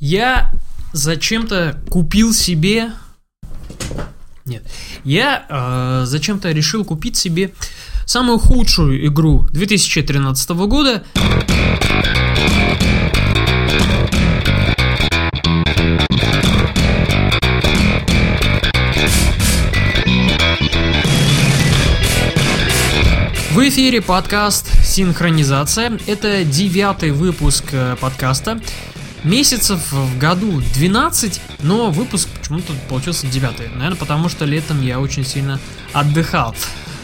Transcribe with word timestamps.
Я 0.00 0.52
зачем-то 0.92 1.80
купил 1.90 2.32
себе... 2.32 2.92
Нет. 4.44 4.66
Я 5.04 5.46
э, 5.48 6.06
зачем-то 6.06 6.50
решил 6.52 6.84
купить 6.84 7.16
себе 7.16 7.52
самую 8.06 8.38
худшую 8.38 9.06
игру 9.06 9.46
2013 9.52 10.50
года. 10.50 11.04
Эфире 23.88 24.02
подкаст 24.02 24.68
«Синхронизация». 24.84 25.98
Это 26.06 26.44
девятый 26.44 27.10
выпуск 27.10 27.64
э, 27.72 27.96
подкаста. 27.98 28.60
Месяцев 29.24 29.90
в 29.90 30.18
году 30.18 30.60
12, 30.74 31.40
но 31.60 31.90
выпуск 31.90 32.28
почему-то 32.38 32.74
получился 32.90 33.26
девятый. 33.26 33.68
Наверное, 33.68 33.96
потому 33.96 34.28
что 34.28 34.44
летом 34.44 34.82
я 34.82 35.00
очень 35.00 35.24
сильно 35.24 35.58
отдыхал. 35.94 36.54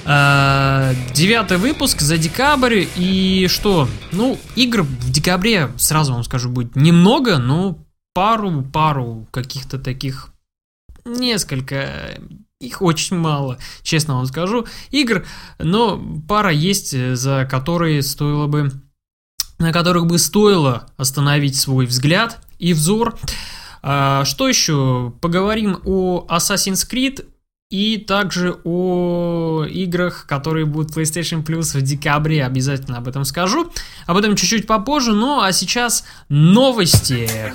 Э, 0.05 0.93
девятый 1.15 1.57
выпуск 1.57 2.03
за 2.03 2.19
декабрь. 2.19 2.85
И 2.97 3.47
что? 3.49 3.89
Ну, 4.13 4.39
игр 4.55 4.83
в 4.83 5.11
декабре, 5.11 5.71
сразу 5.79 6.13
вам 6.13 6.23
скажу, 6.23 6.51
будет 6.51 6.77
немного, 6.77 7.39
но 7.39 7.79
пару-пару 8.13 9.27
каких-то 9.31 9.79
таких 9.79 10.29
несколько 11.07 12.19
их 12.67 12.83
очень 12.83 13.17
мало, 13.17 13.59
честно 13.83 14.17
вам 14.17 14.27
скажу, 14.27 14.67
игр, 14.91 15.25
но 15.59 16.03
пара 16.29 16.51
есть, 16.51 16.95
э, 16.95 17.15
за 17.15 17.47
которые 17.51 18.03
стоило 18.03 18.47
бы, 18.47 18.73
на 19.59 19.73
которых 19.73 20.07
бы 20.07 20.19
стоило 20.19 20.87
остановить 20.97 21.57
свой 21.57 21.87
взгляд 21.87 22.41
и 22.59 22.73
взор. 22.73 23.19
А, 23.83 24.25
что 24.25 24.49
еще? 24.49 25.13
Поговорим 25.21 25.79
о 25.85 26.27
Assassin's 26.29 26.89
Creed 26.91 27.27
и 27.71 27.99
также 27.99 28.59
о 28.65 29.65
играх, 29.65 30.27
которые 30.27 30.65
будут 30.65 30.97
PlayStation 30.97 31.45
Plus 31.45 31.77
в 31.77 31.83
декабре. 31.83 32.45
Обязательно 32.45 32.99
об 32.99 33.09
этом 33.09 33.25
скажу. 33.25 33.71
Об 34.07 34.17
этом 34.17 34.37
чуть-чуть 34.37 34.67
попозже. 34.67 35.13
Ну 35.13 35.41
а 35.41 35.53
сейчас 35.53 36.05
новости. 36.29 37.53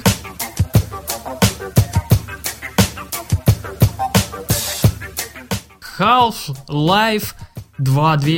Half-Life 5.99 7.33
2, 7.77 8.17
2 8.17 8.33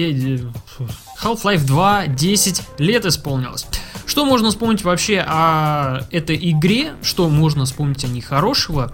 Half-Life 1.21 1.65
2 1.65 2.07
10 2.07 2.61
лет 2.79 3.05
исполнилось. 3.05 3.67
Что 4.07 4.25
можно 4.25 4.49
вспомнить 4.49 4.83
вообще 4.83 5.19
о 5.19 6.01
этой 6.11 6.37
игре? 6.51 6.93
Что 7.03 7.29
можно 7.29 7.65
вспомнить 7.65 8.03
о 8.03 8.07
ней 8.07 8.21
хорошего? 8.21 8.91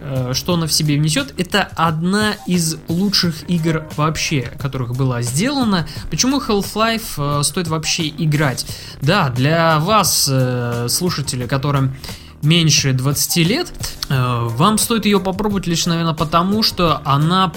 Э, 0.00 0.32
что 0.34 0.54
она 0.54 0.66
в 0.66 0.72
себе 0.72 0.96
внесет? 0.96 1.32
Это 1.38 1.62
одна 1.62 2.34
из 2.46 2.76
лучших 2.88 3.48
игр 3.48 3.86
вообще, 3.96 4.52
которых 4.60 4.96
была 4.96 5.22
сделана. 5.22 5.86
Почему 6.10 6.40
Half-Life 6.40 7.40
э, 7.40 7.42
стоит 7.44 7.68
вообще 7.68 8.08
играть? 8.08 8.66
Да, 9.00 9.28
для 9.28 9.78
вас, 9.78 10.28
э, 10.30 10.88
слушатели, 10.88 11.46
которым 11.46 11.96
меньше 12.42 12.92
20 12.92 13.36
лет, 13.46 13.72
вам 14.08 14.76
стоит 14.76 15.06
ее 15.06 15.20
попробовать 15.20 15.68
лишь, 15.68 15.86
наверное, 15.86 16.12
потому 16.12 16.64
что 16.64 17.00
она 17.04 17.52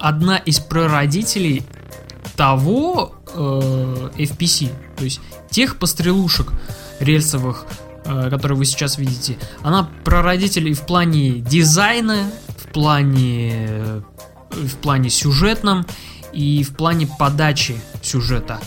одна 0.00 0.38
из 0.38 0.58
прародителей 0.58 1.62
того 2.36 3.14
э, 3.34 4.10
FPC, 4.16 4.72
то 4.96 5.04
есть 5.04 5.20
тех 5.50 5.76
пострелушек 5.76 6.52
рельсовых, 6.98 7.66
э, 8.04 8.30
которые 8.30 8.58
вы 8.58 8.64
сейчас 8.64 8.98
видите. 8.98 9.36
Она 9.62 9.88
прародителей 10.04 10.72
в 10.72 10.86
плане 10.86 11.40
дизайна, 11.40 12.30
в 12.56 12.72
плане, 12.72 13.52
э, 13.68 14.02
в 14.50 14.76
плане 14.76 15.10
сюжетном 15.10 15.86
и 16.32 16.64
в 16.64 16.74
плане 16.74 17.06
подачи 17.18 17.80
сюжета. 18.02 18.60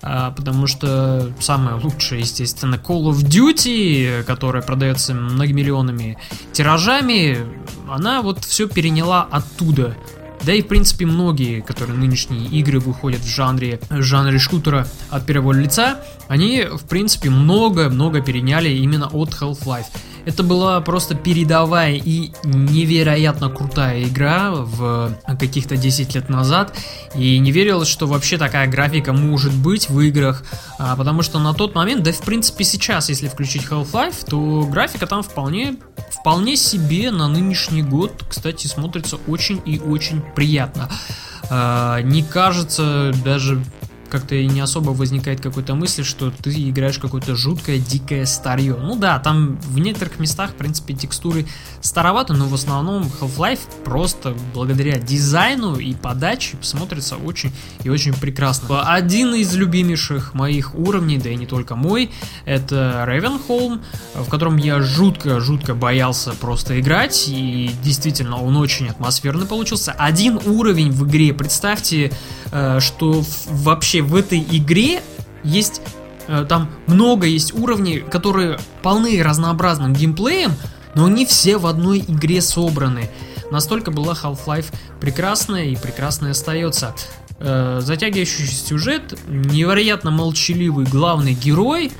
А, 0.00 0.30
потому 0.30 0.66
что 0.66 1.32
самое 1.40 1.76
лучшее, 1.76 2.20
естественно, 2.20 2.76
Call 2.76 3.10
of 3.10 3.16
Duty, 3.16 4.22
которая 4.22 4.62
продается 4.62 5.12
многомиллионными 5.12 6.18
тиражами, 6.52 7.38
она 7.88 8.22
вот 8.22 8.44
все 8.44 8.68
переняла 8.68 9.26
оттуда. 9.30 9.96
Да 10.44 10.52
и 10.52 10.62
в 10.62 10.68
принципе 10.68 11.04
многие, 11.06 11.60
которые 11.60 11.96
нынешние 11.96 12.46
игры 12.48 12.80
выходят 12.80 13.20
в 13.20 13.28
жанре, 13.28 13.80
жанре 13.90 14.38
шутера 14.38 14.86
от 15.10 15.26
первого 15.26 15.52
лица, 15.52 16.00
они 16.28 16.64
в 16.70 16.84
принципе 16.84 17.30
много-много 17.30 18.20
переняли 18.20 18.70
именно 18.70 19.08
от 19.08 19.30
Half-Life. 19.30 19.86
Это 20.28 20.42
была 20.42 20.78
просто 20.82 21.14
передовая 21.14 21.94
и 21.94 22.32
невероятно 22.44 23.48
крутая 23.48 24.04
игра 24.04 24.50
в 24.50 25.16
каких-то 25.40 25.78
10 25.78 26.14
лет 26.14 26.28
назад. 26.28 26.76
И 27.14 27.38
не 27.38 27.50
верилось, 27.50 27.88
что 27.88 28.06
вообще 28.06 28.36
такая 28.36 28.66
графика 28.66 29.14
может 29.14 29.54
быть 29.54 29.88
в 29.88 29.98
играх. 30.00 30.44
А, 30.78 30.96
потому 30.96 31.22
что 31.22 31.38
на 31.38 31.54
тот 31.54 31.74
момент, 31.74 32.02
да 32.02 32.12
в 32.12 32.20
принципе 32.20 32.64
сейчас, 32.64 33.08
если 33.08 33.28
включить 33.28 33.64
Half-Life, 33.64 34.26
то 34.28 34.68
графика 34.70 35.06
там 35.06 35.22
вполне, 35.22 35.76
вполне 36.10 36.56
себе 36.56 37.10
на 37.10 37.26
нынешний 37.26 37.82
год, 37.82 38.22
кстати, 38.28 38.66
смотрится 38.66 39.16
очень 39.28 39.62
и 39.64 39.78
очень 39.78 40.20
приятно. 40.20 40.90
А, 41.48 42.02
не 42.02 42.22
кажется 42.22 43.14
даже 43.24 43.64
как-то 44.08 44.34
и 44.34 44.46
не 44.46 44.60
особо 44.60 44.90
возникает 44.90 45.40
какой-то 45.40 45.74
мысли, 45.74 46.02
что 46.02 46.30
ты 46.30 46.50
играешь 46.68 46.98
какое-то 46.98 47.34
жуткое, 47.34 47.78
дикое 47.78 48.26
старье. 48.26 48.76
Ну 48.80 48.96
да, 48.96 49.18
там 49.18 49.58
в 49.62 49.78
некоторых 49.78 50.18
местах, 50.18 50.50
в 50.50 50.54
принципе, 50.54 50.94
текстуры 50.94 51.46
староваты, 51.80 52.34
но 52.34 52.46
в 52.46 52.54
основном 52.54 53.10
Half-Life 53.20 53.60
просто 53.84 54.34
благодаря 54.54 54.98
дизайну 54.98 55.76
и 55.76 55.94
подаче 55.94 56.56
смотрится 56.62 57.16
очень 57.16 57.52
и 57.84 57.88
очень 57.88 58.14
прекрасно. 58.14 58.82
Один 58.82 59.34
из 59.34 59.54
любимейших 59.54 60.34
моих 60.34 60.74
уровней, 60.74 61.18
да 61.18 61.30
и 61.30 61.36
не 61.36 61.46
только 61.46 61.76
мой, 61.76 62.10
это 62.44 63.04
Ravenholm, 63.06 63.80
в 64.14 64.28
котором 64.28 64.56
я 64.56 64.80
жутко-жутко 64.80 65.74
боялся 65.74 66.32
просто 66.32 66.80
играть, 66.80 67.28
и 67.28 67.70
действительно 67.82 68.42
он 68.42 68.56
очень 68.56 68.88
атмосферный 68.88 69.46
получился. 69.46 69.92
Один 69.92 70.40
уровень 70.44 70.90
в 70.90 71.06
игре, 71.06 71.32
представьте, 71.32 72.12
э, 72.50 72.80
что 72.80 73.22
вообще 73.48 73.97
вообще 73.98 74.02
в 74.02 74.14
этой 74.14 74.40
игре 74.50 75.02
есть 75.44 75.80
э, 76.26 76.44
там 76.48 76.70
много 76.86 77.26
есть 77.26 77.54
уровней, 77.54 78.00
которые 78.00 78.58
полны 78.82 79.22
разнообразным 79.22 79.92
геймплеем, 79.92 80.52
но 80.94 81.06
они 81.06 81.26
все 81.26 81.58
в 81.58 81.66
одной 81.66 82.00
игре 82.00 82.40
собраны. 82.40 83.10
Настолько 83.50 83.90
была 83.90 84.14
Half-Life 84.14 84.72
прекрасная 85.00 85.66
и 85.66 85.76
прекрасная 85.76 86.32
остается. 86.32 86.94
Э, 87.40 87.80
затягивающий 87.82 88.46
сюжет, 88.46 89.18
невероятно 89.28 90.10
молчаливый 90.10 90.86
главный 90.86 91.34
герой 91.34 91.92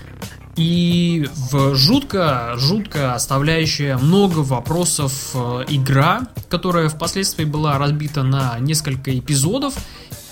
и 0.57 1.29
в 1.53 1.77
жутко, 1.77 2.55
жутко 2.57 3.15
оставляющая 3.15 3.97
много 3.97 4.41
вопросов 4.41 5.31
э, 5.35 5.65
игра, 5.69 6.23
которая 6.49 6.89
впоследствии 6.89 7.45
была 7.45 7.79
разбита 7.79 8.25
на 8.25 8.59
несколько 8.59 9.17
эпизодов 9.17 9.75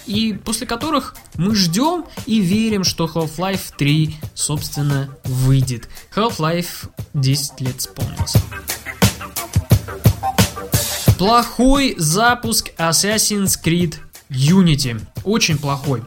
и 0.07 0.33
после 0.33 0.67
которых 0.67 1.15
мы 1.37 1.55
ждем 1.55 2.05
и 2.27 2.41
верим, 2.41 2.85
что 2.85 3.07
Half-Life 3.07 3.75
3, 3.77 4.17
собственно, 4.35 5.11
выйдет. 5.25 5.89
Half-Life 6.15 6.89
10 7.15 7.61
лет 7.61 7.79
исполнился. 7.79 8.41
Плохой 11.19 11.95
запуск 11.97 12.71
Assassin's 12.79 13.59
Creed 13.63 13.97
Unity. 14.31 15.01
Очень 15.25 15.59
плохой. 15.59 16.03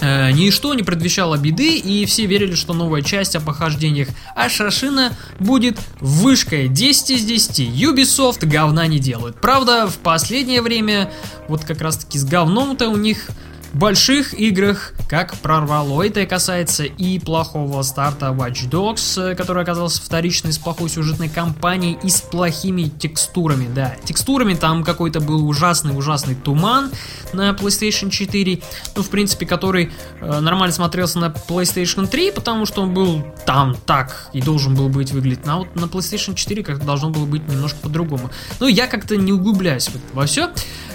Э, 0.00 0.30
ничто 0.30 0.74
не 0.74 0.82
предвещало 0.82 1.36
беды, 1.36 1.76
и 1.76 2.04
все 2.06 2.26
верили, 2.26 2.54
что 2.54 2.72
новая 2.72 3.02
часть 3.02 3.34
о 3.34 3.40
похождениях 3.40 4.08
Ашашина 4.36 5.12
будет 5.40 5.78
вышкой 6.00 6.68
10 6.68 7.10
из 7.10 7.24
10. 7.24 7.60
Ubisoft 7.60 8.46
говна 8.46 8.86
не 8.86 8.98
делают. 8.98 9.40
Правда, 9.40 9.88
в 9.88 9.98
последнее 9.98 10.62
время, 10.62 11.12
вот 11.48 11.64
как 11.64 11.80
раз 11.80 11.98
таки 11.98 12.18
с 12.18 12.24
говном-то 12.24 12.88
у 12.88 12.96
них 12.96 13.28
больших 13.72 14.38
играх, 14.38 14.92
как 15.08 15.34
прорвало. 15.36 16.02
Это 16.02 16.24
касается 16.26 16.84
и 16.84 17.18
плохого 17.18 17.82
старта 17.82 18.26
Watch 18.26 18.68
Dogs, 18.68 19.34
который 19.34 19.62
оказался 19.62 20.02
вторичной 20.02 20.52
с 20.52 20.58
плохой 20.58 20.88
сюжетной 20.88 21.28
кампанией 21.28 21.98
и 22.02 22.08
с 22.08 22.20
плохими 22.20 22.84
текстурами. 22.84 23.68
Да, 23.74 23.94
текстурами 24.04 24.54
там 24.54 24.84
какой-то 24.84 25.20
был 25.20 25.46
ужасный-ужасный 25.48 26.34
туман 26.34 26.90
на 27.32 27.50
PlayStation 27.50 28.10
4, 28.10 28.60
ну, 28.96 29.02
в 29.02 29.10
принципе, 29.10 29.46
который 29.46 29.92
э, 30.20 30.40
нормально 30.40 30.74
смотрелся 30.74 31.18
на 31.18 31.26
PlayStation 31.26 32.06
3, 32.06 32.32
потому 32.32 32.66
что 32.66 32.82
он 32.82 32.94
был 32.94 33.24
там 33.46 33.76
так 33.86 34.28
и 34.32 34.40
должен 34.40 34.74
был 34.74 34.88
быть 34.88 35.12
выглядеть. 35.12 35.46
На, 35.46 35.58
вот 35.58 35.74
на 35.74 35.84
PlayStation 35.84 36.34
4 36.34 36.62
как 36.62 36.84
должно 36.84 37.10
было 37.10 37.26
быть 37.26 37.46
немножко 37.48 37.78
по-другому. 37.80 38.30
Но 38.60 38.68
я 38.68 38.86
как-то 38.86 39.16
не 39.16 39.32
углубляюсь 39.32 39.90
во 40.12 40.26
все. 40.26 40.50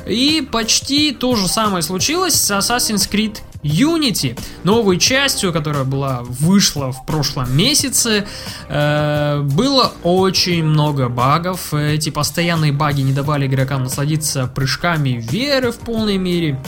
И 0.06 0.48
почти 0.52 1.12
то 1.12 1.36
же 1.36 1.48
самое 1.48 1.82
случилось 1.82 2.36
с 2.36 2.52
Assassin's 2.52 3.10
Creed 3.10 3.38
Unity, 3.64 4.38
новой 4.64 5.00
частью, 5.00 5.54
которая 5.54 5.86
была 5.86 6.22
вышла 6.24 6.92
в 6.92 7.06
прошлом 7.06 7.56
месяце, 7.56 8.28
э, 8.68 9.42
было 9.42 9.94
очень 10.04 10.64
много 10.64 11.08
багов. 11.08 11.74
Эти 11.74 12.10
постоянные 12.10 12.74
баги 12.74 13.02
не 13.02 13.14
давали 13.14 13.48
игрокам 13.48 13.84
насладиться 13.84 14.48
прыжками 14.48 15.12
веры 15.22 15.72
в 15.72 15.78
полной 15.78 16.18
мере. 16.18 16.60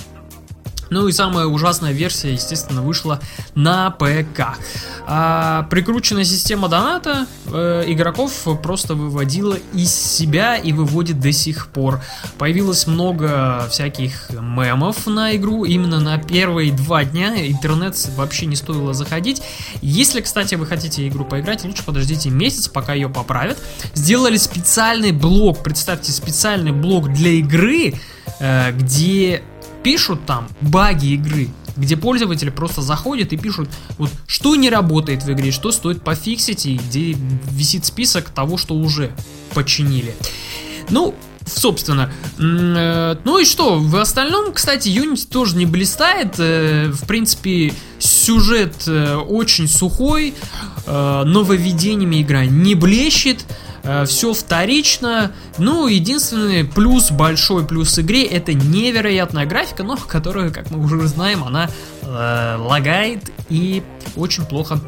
Ну 0.90 1.08
и 1.08 1.12
самая 1.12 1.46
ужасная 1.46 1.92
версия, 1.92 2.34
естественно, 2.34 2.82
вышла 2.82 3.20
на 3.56 3.92
ПК. 3.92 4.58
А 5.08 5.64
прикрученная 5.70 6.24
система 6.24 6.68
доната 6.68 7.28
э, 7.48 7.84
игроков 7.88 8.32
просто 8.62 8.96
выводила 8.96 9.58
из 9.74 9.94
себя 9.94 10.56
и 10.58 10.74
выводит 10.74 11.20
до 11.20 11.32
сих 11.32 11.68
пор. 11.68 12.02
Появилось 12.38 12.88
много 12.88 13.68
всяких 13.70 14.30
мемов 14.32 15.08
на 15.08 15.36
игру. 15.36 15.66
Именно 15.66 16.00
на 16.00 16.18
первые 16.18 16.72
два 16.72 17.04
дня 17.04 17.48
интернет 17.50 17.96
вообще 18.16 18.46
не 18.46 18.56
стоило 18.56 18.94
заходить. 18.94 19.42
Если, 19.82 20.22
кстати, 20.22 20.56
вы 20.56 20.66
хотите 20.66 21.08
игру 21.08 21.26
поиграть, 21.26 21.64
лучше 21.66 21.84
подождите 21.84 22.30
месяц, 22.30 22.68
пока 22.68 22.94
ее 22.94 23.10
поправят. 23.10 23.58
Сделали 23.94 24.38
специальный 24.38 25.12
блок, 25.12 25.64
представьте, 25.64 26.12
специальный 26.12 26.72
блок 26.72 27.12
для 27.14 27.32
игры, 27.32 27.96
э, 28.40 28.72
где 28.72 29.44
пишут 29.86 30.26
там 30.26 30.48
баги 30.62 31.14
игры, 31.14 31.50
где 31.78 31.96
пользователи 31.96 32.50
просто 32.50 32.82
заходят 32.82 33.32
и 33.34 33.38
пишут, 33.38 33.70
вот 34.00 34.10
что 34.26 34.56
не 34.56 34.72
работает 34.72 35.22
в 35.22 35.32
игре, 35.32 35.52
что 35.52 35.72
стоит 35.72 36.02
пофиксить, 36.02 36.66
и 36.66 36.78
где 36.78 37.16
висит 37.52 37.86
список 37.86 38.32
того, 38.32 38.58
что 38.58 38.74
уже 38.74 39.12
починили. 39.54 40.16
Ну, 40.90 41.14
собственно. 41.46 42.12
Э, 42.40 43.16
ну 43.26 43.38
и 43.38 43.46
что, 43.46 43.78
в 43.78 43.96
остальном, 43.98 44.54
кстати, 44.54 44.90
Unity 44.90 45.28
тоже 45.32 45.56
не 45.56 45.68
блистает. 45.68 46.34
Э, 46.40 46.90
в 46.92 47.06
принципе, 47.06 47.72
сюжет 48.00 48.88
э, 48.88 49.18
очень 49.18 49.68
сухой, 49.68 50.34
нововведениями 50.88 52.24
игра 52.24 52.46
не 52.46 52.74
блещет. 52.74 53.46
Э, 53.86 54.06
все 54.06 54.34
вторично. 54.34 55.32
Ну, 55.58 55.88
единственный 55.88 56.64
плюс, 56.64 57.12
большой 57.12 57.66
плюс 57.66 57.98
игре, 58.00 58.26
это 58.26 58.54
невероятная 58.54 59.46
графика, 59.46 59.84
но 59.84 59.96
которую, 59.96 60.52
как 60.52 60.72
мы 60.72 60.84
уже 60.84 61.08
знаем, 61.08 61.44
она 61.44 61.70
э, 62.02 62.56
лагает 62.58 63.32
и 63.50 63.84
очень 64.16 64.46
плохо, 64.46 64.80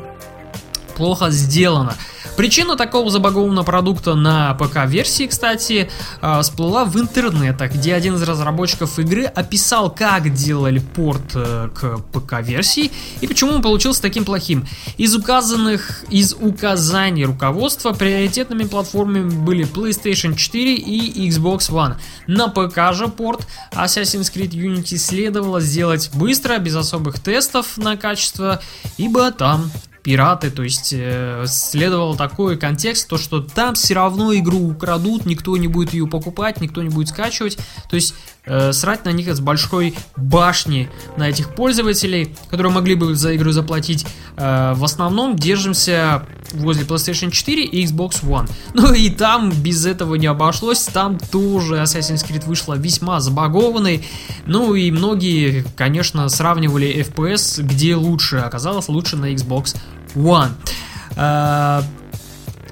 плохо 0.95 1.29
сделана. 1.29 1.93
Причина 2.37 2.75
такого 2.75 3.09
забагованного 3.09 3.65
продукта 3.65 4.13
на 4.13 4.53
ПК-версии, 4.53 5.25
кстати, 5.25 5.89
а, 6.21 6.43
всплыла 6.43 6.85
в 6.85 6.95
интернетах, 6.99 7.73
где 7.73 7.95
один 7.95 8.13
из 8.13 8.21
разработчиков 8.21 8.99
игры 8.99 9.23
описал, 9.23 9.89
как 9.89 10.31
делали 10.31 10.77
порт 10.77 11.31
э, 11.33 11.69
к 11.73 11.97
ПК-версии 12.13 12.91
и 13.21 13.27
почему 13.27 13.53
он 13.53 13.63
получился 13.63 14.03
таким 14.03 14.23
плохим. 14.23 14.67
Из 14.97 15.15
указанных, 15.15 16.03
из 16.11 16.33
указаний 16.33 17.25
руководства 17.25 17.91
приоритетными 17.93 18.65
платформами 18.65 19.27
были 19.27 19.65
PlayStation 19.65 20.35
4 20.35 20.75
и 20.75 21.29
Xbox 21.29 21.71
One. 21.71 21.95
На 22.27 22.49
ПК 22.49 22.93
же 22.93 23.07
порт 23.07 23.47
Assassin's 23.71 24.31
Creed 24.31 24.51
Unity 24.51 24.97
следовало 24.97 25.59
сделать 25.59 26.11
быстро, 26.13 26.59
без 26.59 26.75
особых 26.75 27.19
тестов 27.19 27.77
на 27.77 27.97
качество, 27.97 28.61
ибо 28.97 29.31
там 29.31 29.71
пираты, 30.03 30.51
то 30.51 30.63
есть 30.63 30.93
э, 30.95 31.45
следовал 31.47 32.15
такой 32.15 32.57
контекст, 32.57 33.07
то 33.07 33.17
что 33.17 33.41
там 33.41 33.75
все 33.75 33.93
равно 33.93 34.33
игру 34.35 34.69
украдут, 34.69 35.25
никто 35.25 35.57
не 35.57 35.67
будет 35.67 35.93
ее 35.93 36.07
покупать, 36.07 36.61
никто 36.61 36.81
не 36.81 36.89
будет 36.89 37.09
скачивать, 37.09 37.57
то 37.89 37.95
есть 37.95 38.15
э, 38.47 38.71
срать 38.73 39.05
на 39.05 39.09
них 39.09 39.33
с 39.33 39.39
большой 39.39 39.95
башни 40.15 40.89
на 41.17 41.29
этих 41.29 41.53
пользователей, 41.55 42.35
которые 42.49 42.71
могли 42.71 42.95
бы 42.95 43.15
за 43.15 43.35
игру 43.35 43.51
заплатить. 43.51 44.05
Э, 44.37 44.73
в 44.75 44.83
основном 44.83 45.35
держимся 45.35 46.25
возле 46.53 46.85
PlayStation 46.85 47.31
4 47.31 47.65
и 47.65 47.85
Xbox 47.85 48.23
One. 48.23 48.49
Ну 48.73 48.93
и 48.93 49.09
там 49.09 49.51
без 49.51 49.85
этого 49.85 50.15
не 50.15 50.27
обошлось, 50.27 50.83
там 50.85 51.17
тоже 51.17 51.75
Assassin's 51.75 52.25
Creed 52.25 52.45
вышла 52.45 52.75
весьма 52.75 53.19
забагованной. 53.19 54.05
Ну 54.45 54.75
и 54.75 54.91
многие, 54.91 55.65
конечно, 55.75 56.29
сравнивали 56.29 57.05
FPS, 57.05 57.63
где 57.63 57.95
лучше, 57.95 58.37
оказалось 58.37 58.87
лучше 58.87 59.17
на 59.17 59.33
Xbox 59.33 59.75
One. 60.15 60.51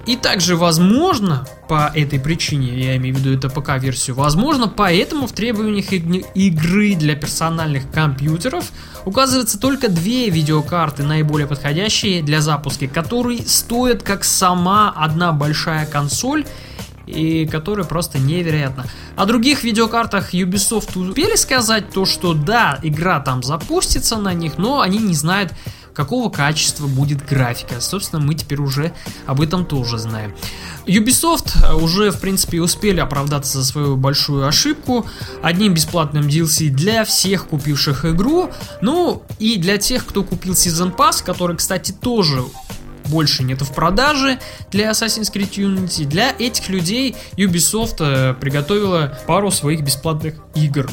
И 0.05 0.15
также, 0.15 0.55
возможно, 0.55 1.47
по 1.67 1.91
этой 1.95 2.19
причине, 2.19 2.79
я 2.79 2.95
имею 2.97 3.15
в 3.15 3.19
виду 3.19 3.35
это 3.35 3.49
ПК-версию, 3.49 4.15
возможно, 4.15 4.67
поэтому 4.67 5.25
в 5.25 5.31
требованиях 5.31 5.91
игры 5.91 6.95
для 6.95 7.15
персональных 7.15 7.89
компьютеров 7.89 8.71
указываются 9.05 9.59
только 9.59 9.89
две 9.89 10.29
видеокарты, 10.29 11.01
наиболее 11.01 11.47
подходящие 11.47 12.21
для 12.21 12.41
запуска, 12.41 12.87
которые 12.87 13.39
стоят 13.47 14.03
как 14.03 14.23
сама 14.23 14.93
одна 14.95 15.31
большая 15.31 15.87
консоль 15.87 16.45
и 17.07 17.47
которые 17.47 17.85
просто 17.85 18.19
невероятно. 18.19 18.85
О 19.15 19.25
других 19.25 19.63
видеокартах 19.63 20.33
Ubisoft 20.33 20.97
успели 20.99 21.35
сказать 21.35 21.89
то, 21.89 22.05
что 22.05 22.33
да, 22.33 22.79
игра 22.83 23.19
там 23.19 23.43
запустится 23.43 24.17
на 24.17 24.33
них, 24.33 24.57
но 24.57 24.81
они 24.81 24.99
не 24.99 25.13
знают, 25.13 25.53
какого 25.95 26.29
качества 26.29 26.87
будет 26.87 27.25
графика. 27.25 27.79
Собственно, 27.79 28.21
мы 28.21 28.35
теперь 28.35 28.59
уже 28.59 28.93
об 29.25 29.41
этом 29.41 29.65
тоже 29.65 29.97
знаем. 29.97 30.35
Ubisoft 30.85 31.73
уже, 31.81 32.11
в 32.11 32.19
принципе, 32.19 32.61
успели 32.61 32.99
оправдаться 32.99 33.59
за 33.59 33.65
свою 33.65 33.95
большую 33.95 34.47
ошибку 34.47 35.07
одним 35.41 35.73
бесплатным 35.73 36.27
DLC 36.27 36.69
для 36.69 37.05
всех 37.05 37.47
купивших 37.47 38.05
игру, 38.05 38.51
ну 38.81 39.23
и 39.39 39.57
для 39.57 39.77
тех, 39.77 40.05
кто 40.05 40.23
купил 40.23 40.53
Season 40.53 40.95
Pass, 40.95 41.23
который, 41.23 41.55
кстати, 41.55 41.91
тоже 41.91 42.43
больше 43.05 43.43
нет 43.43 43.61
в 43.61 43.73
продаже 43.73 44.39
для 44.71 44.91
Assassin's 44.91 45.31
Creed 45.31 45.51
Unity. 45.51 46.05
Для 46.05 46.35
этих 46.37 46.69
людей 46.69 47.15
Ubisoft 47.37 47.97
э, 47.99 48.33
приготовила 48.33 49.17
пару 49.27 49.51
своих 49.51 49.81
бесплатных 49.81 50.35
игр. 50.55 50.89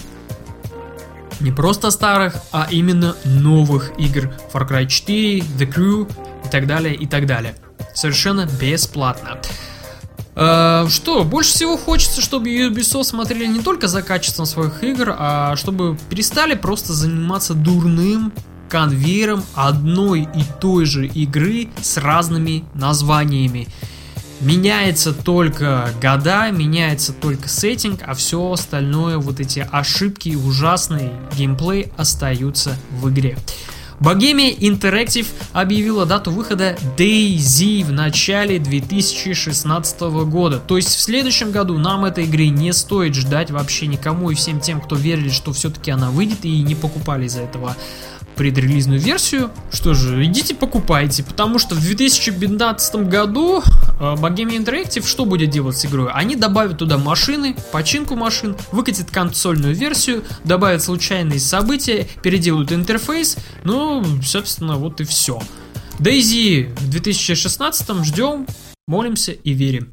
Не 1.41 1.53
просто 1.53 1.91
старых, 1.91 2.37
а 2.53 2.69
именно 2.71 3.17
новых 3.25 3.93
игр 3.99 4.33
Far 4.53 4.69
Cry 4.69 4.87
4, 4.87 5.41
The 5.41 5.73
Crew 5.73 6.11
и 6.45 6.49
так 6.49 6.67
далее, 6.67 6.95
и 6.95 7.07
так 7.07 7.27
далее. 7.27 7.55
Совершенно 7.95 8.47
бесплатно. 8.61 9.39
Uh, 10.35 10.89
что, 10.89 11.25
больше 11.25 11.53
всего 11.53 11.77
хочется, 11.77 12.23
чтобы 12.23 12.49
Ubisoft 12.49 13.05
смотрели 13.05 13.47
не 13.47 13.61
только 13.61 13.87
за 13.87 14.01
качеством 14.01 14.47
своих 14.47 14.83
игр, 14.83 15.15
а 15.19 15.57
чтобы 15.57 15.99
перестали 16.09 16.55
просто 16.55 16.95
заниматься 16.95 17.53
дурным 17.53 18.33
конвейером 18.71 19.45
одной 19.55 20.23
и 20.23 20.45
той 20.59 20.87
же 20.87 21.07
игры 21.07 21.69
с 21.83 21.99
разными 21.99 22.65
названиями. 22.73 23.69
Меняется 24.43 25.13
только 25.13 25.89
года, 26.03 26.51
меняется 26.51 27.13
только 27.13 27.49
сеттинг, 27.49 28.01
а 28.05 28.15
все 28.15 28.51
остальное, 28.51 29.19
вот 29.19 29.39
эти 29.39 29.65
ошибки 29.71 30.31
и 30.31 30.37
ужасный 30.37 31.13
геймплей 31.37 31.93
остаются 31.97 32.77
в 32.91 33.09
игре. 33.09 33.39
Bohemia 34.01 34.53
Interactive 34.59 35.29
объявила 35.53 36.07
дату 36.07 36.33
выхода 36.33 36.77
DayZ 36.97 37.85
в 37.85 37.93
начале 37.93 38.59
2016 38.59 40.01
года. 40.01 40.59
То 40.59 40.77
есть 40.77 40.89
в 40.89 41.01
следующем 41.01 41.53
году 41.53 41.79
нам 41.79 42.05
этой 42.05 42.25
игры 42.25 42.49
не 42.49 42.73
стоит 42.73 43.15
ждать 43.15 43.53
вообще 43.53 43.87
никому 43.87 44.33
и 44.33 44.35
всем 44.35 44.59
тем, 44.59 44.81
кто 44.81 44.97
верили, 44.97 45.29
что 45.29 45.53
все-таки 45.53 45.93
она 45.93 46.11
выйдет 46.11 46.45
и 46.45 46.63
не 46.63 46.75
покупали 46.75 47.27
из-за 47.27 47.43
этого 47.43 47.77
предрелизную 48.37 49.01
версию. 49.01 49.51
Что 49.73 49.95
же, 49.95 50.25
идите 50.25 50.55
покупайте, 50.55 51.23
потому 51.23 51.59
что 51.59 51.75
в 51.75 51.81
2015 51.81 52.95
году 53.07 53.61
э, 53.61 54.15
Bohemia 54.15 54.59
Interactive 54.59 55.07
что 55.07 55.25
будет 55.25 55.51
делать 55.51 55.77
с 55.77 55.87
игрой? 55.87 56.11
Они 56.13 56.37
добавят 56.37 56.79
туда 56.79 56.99
машины, 56.99 57.57
починку 57.73 58.17
машин, 58.17 58.57
выкатят 58.73 59.11
консольную 59.11 59.75
версию, 59.75 60.25
добавят 60.45 60.83
случайные 60.83 61.41
события, 61.41 62.09
переделают 62.23 62.73
интерфейс, 62.73 63.37
ну, 63.65 64.05
собственно, 64.23 64.77
вот 64.77 65.01
и 65.01 65.05
все. 65.05 65.41
Дейзи 65.99 66.75
в 66.81 66.91
2016 66.91 68.05
ждем, 68.05 68.47
молимся 68.87 69.33
и 69.33 69.53
верим. 69.53 69.93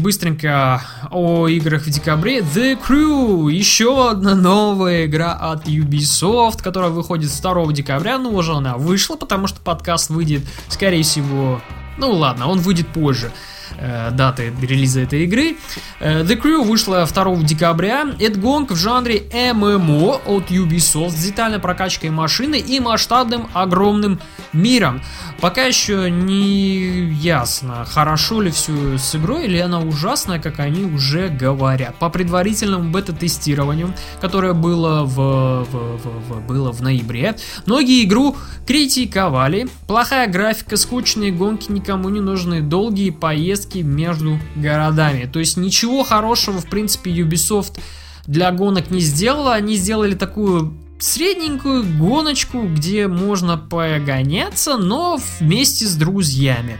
Быстренько 0.00 0.82
о 1.10 1.46
играх 1.48 1.84
в 1.84 1.90
декабре. 1.90 2.40
The 2.40 2.76
Crew, 2.76 3.52
еще 3.52 4.10
одна 4.10 4.34
новая 4.34 5.06
игра 5.06 5.32
от 5.32 5.68
Ubisoft, 5.68 6.62
которая 6.62 6.90
выходит 6.90 7.30
2 7.30 7.72
декабря. 7.72 8.18
Ну, 8.18 8.34
уже 8.34 8.52
она 8.52 8.76
вышла, 8.76 9.16
потому 9.16 9.46
что 9.46 9.60
подкаст 9.60 10.10
выйдет, 10.10 10.42
скорее 10.68 11.02
всего, 11.04 11.60
ну 11.98 12.10
ладно, 12.10 12.48
он 12.48 12.58
выйдет 12.58 12.88
позже. 12.88 13.30
Э, 13.78 14.10
даты 14.12 14.52
релиза 14.60 15.00
этой 15.00 15.24
игры. 15.24 15.56
Э, 16.00 16.22
The 16.22 16.40
Crew 16.40 16.64
вышла 16.64 17.06
2 17.06 17.36
декабря. 17.42 18.06
Это 18.18 18.38
гонка 18.38 18.74
в 18.74 18.76
жанре 18.76 19.22
MMO 19.30 20.20
от 20.26 20.50
Ubisoft 20.50 21.10
с 21.10 21.24
детальной 21.24 21.58
прокачкой 21.58 22.10
машины 22.10 22.58
и 22.58 22.80
масштабным 22.80 23.48
огромным 23.52 24.20
миром. 24.52 25.02
Пока 25.40 25.64
еще 25.64 26.10
не 26.10 27.10
ясно, 27.10 27.84
хорошо 27.84 28.42
ли 28.42 28.50
все 28.50 28.98
с 28.98 29.14
игрой, 29.16 29.46
или 29.46 29.58
она 29.58 29.80
ужасная, 29.80 30.38
как 30.38 30.60
они 30.60 30.84
уже 30.84 31.28
говорят. 31.28 31.96
По 31.96 32.10
предварительному 32.10 32.90
бета-тестированию, 32.90 33.94
которое 34.20 34.52
было 34.52 35.04
в, 35.04 35.16
в, 35.16 35.96
в, 35.96 36.28
в, 36.28 36.46
было 36.46 36.72
в 36.72 36.80
ноябре, 36.82 37.36
многие 37.66 38.04
игру 38.04 38.36
критиковали. 38.66 39.68
Плохая 39.86 40.28
графика, 40.28 40.76
скучные 40.76 41.32
гонки, 41.32 41.70
никому 41.70 42.08
не 42.08 42.20
нужны, 42.20 42.60
долгие 42.60 43.10
поездки 43.10 43.51
между 43.82 44.38
городами. 44.56 45.28
То 45.32 45.38
есть 45.38 45.56
ничего 45.56 46.02
хорошего, 46.02 46.60
в 46.60 46.66
принципе, 46.66 47.10
Ubisoft 47.10 47.78
для 48.26 48.50
гонок 48.52 48.90
не 48.90 49.00
сделала. 49.00 49.54
Они 49.54 49.76
сделали 49.76 50.14
такую 50.14 50.74
средненькую 50.98 51.84
гоночку, 51.98 52.62
где 52.62 53.08
можно 53.08 53.58
погоняться, 53.58 54.76
но 54.76 55.18
вместе 55.40 55.86
с 55.86 55.96
друзьями. 55.96 56.78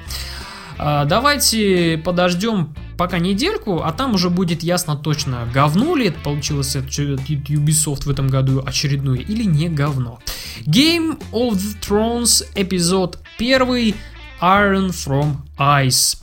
А, 0.78 1.04
давайте 1.04 1.98
подождем 1.98 2.74
пока 2.96 3.18
недельку, 3.18 3.82
а 3.82 3.92
там 3.92 4.14
уже 4.14 4.30
будет 4.30 4.62
ясно 4.62 4.96
точно, 4.96 5.48
говно 5.52 5.96
ли 5.96 6.06
это 6.06 6.20
получилось 6.20 6.76
от 6.76 6.86
Ubisoft 6.86 8.04
в 8.04 8.10
этом 8.10 8.28
году 8.28 8.62
очередное 8.64 9.18
или 9.18 9.44
не 9.44 9.68
говно. 9.68 10.20
Game 10.66 11.20
of 11.32 11.58
Thrones 11.80 12.44
эпизод 12.54 13.18
1 13.38 13.94
Iron 14.40 14.90
from 14.90 15.36
Ice. 15.58 16.18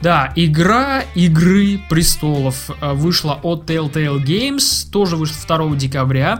Да, 0.00 0.32
игра 0.36 1.02
Игры 1.16 1.80
Престолов 1.88 2.70
э, 2.80 2.92
вышла 2.92 3.40
от 3.42 3.68
Telltale 3.68 4.24
Games, 4.24 4.88
тоже 4.90 5.16
вышла 5.16 5.36
2 5.58 5.74
декабря. 5.76 6.38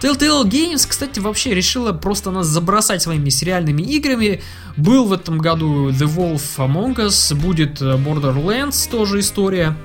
Telltale 0.00 0.44
Games, 0.44 0.86
кстати, 0.88 1.20
вообще 1.20 1.54
решила 1.54 1.92
просто 1.92 2.30
нас 2.30 2.46
забросать 2.46 3.02
своими 3.02 3.28
сериальными 3.28 3.82
играми. 3.82 4.42
Был 4.78 5.04
в 5.04 5.12
этом 5.12 5.38
году 5.38 5.90
The 5.90 6.06
Wolf 6.06 6.42
Among 6.56 6.96
Us, 6.96 7.34
будет 7.34 7.82
э, 7.82 7.96
Borderlands, 7.96 8.90
тоже 8.90 9.20
история. 9.20 9.76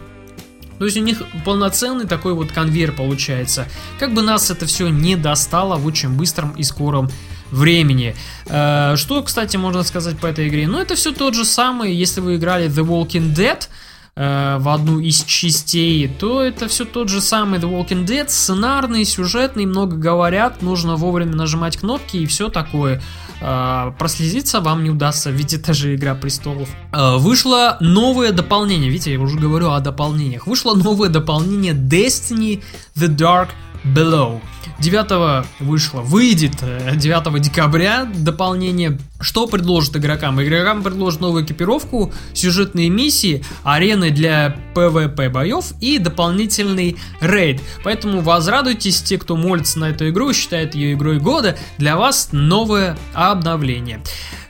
То 0.77 0.85
есть 0.85 0.95
у 0.95 1.01
них 1.01 1.21
полноценный 1.43 2.07
такой 2.07 2.33
вот 2.33 2.53
конвейер 2.53 2.93
получается. 2.93 3.67
Как 3.99 4.13
бы 4.13 4.21
нас 4.21 4.49
это 4.49 4.65
все 4.65 4.87
не 4.87 5.17
достало 5.17 5.75
в 5.75 5.85
очень 5.85 6.09
быстром 6.09 6.51
и 6.51 6.63
скором 6.63 7.09
времени. 7.51 8.15
Э, 8.47 8.95
что, 8.95 9.21
кстати, 9.23 9.57
можно 9.57 9.83
сказать 9.83 10.17
по 10.19 10.27
этой 10.27 10.47
игре? 10.47 10.67
Ну, 10.67 10.79
это 10.79 10.95
все 10.95 11.11
тот 11.11 11.33
же 11.33 11.45
самый, 11.45 11.93
если 11.93 12.21
вы 12.21 12.35
играли 12.35 12.69
The 12.69 12.85
Walking 12.85 13.33
Dead, 13.33 13.67
э, 14.15 14.57
в 14.59 14.69
одну 14.69 14.99
из 14.99 15.23
частей, 15.23 16.07
то 16.07 16.41
это 16.41 16.67
все 16.67 16.85
тот 16.85 17.09
же 17.09 17.21
самый 17.21 17.59
The 17.59 17.69
Walking 17.69 18.05
Dead, 18.05 18.27
сценарный, 18.27 19.05
сюжетный, 19.05 19.65
много 19.65 19.95
говорят, 19.95 20.61
нужно 20.61 20.95
вовремя 20.95 21.35
нажимать 21.35 21.77
кнопки 21.77 22.17
и 22.17 22.25
все 22.25 22.49
такое. 22.49 23.01
Э, 23.41 23.91
прослезиться 23.97 24.59
вам 24.61 24.83
не 24.83 24.89
удастся, 24.89 25.31
ведь 25.31 25.53
это 25.53 25.73
же 25.73 25.95
Игра 25.95 26.15
Престолов. 26.15 26.69
Вышло 26.91 27.77
новое 27.79 28.31
дополнение, 28.31 28.89
видите, 28.89 29.13
я 29.13 29.19
уже 29.19 29.37
говорю 29.37 29.71
о 29.71 29.79
дополнениях. 29.79 30.47
Вышло 30.47 30.75
новое 30.75 31.09
дополнение 31.09 31.73
Destiny 31.73 32.61
The 32.95 33.07
Dark 33.07 33.49
Below. 33.83 34.41
9 34.79 35.45
вышло, 35.59 36.01
выйдет 36.01 36.63
9 36.95 37.27
э, 37.35 37.39
декабря 37.39 38.05
дополнение. 38.05 38.97
Что 39.19 39.45
предложит 39.45 39.97
игрокам? 39.97 40.41
Игрокам 40.41 40.83
предложат 40.83 41.19
новую 41.19 41.43
экипировку, 41.43 42.13
сюжетные 42.33 42.89
миссии, 42.89 43.43
арены 43.63 44.09
для 44.11 44.55
PvP 44.73 45.29
боев 45.29 45.73
и 45.81 45.97
дополнительный 45.97 46.97
рейд. 47.19 47.61
Поэтому 47.83 48.21
возрадуйтесь, 48.21 49.01
те, 49.01 49.17
кто 49.17 49.35
молится 49.35 49.79
на 49.79 49.89
эту 49.89 50.09
игру 50.09 50.31
считает 50.33 50.75
ее 50.75 50.93
игрой 50.93 51.19
года, 51.19 51.57
для 51.77 51.97
вас 51.97 52.29
новое 52.31 52.97
обновление. 53.13 54.01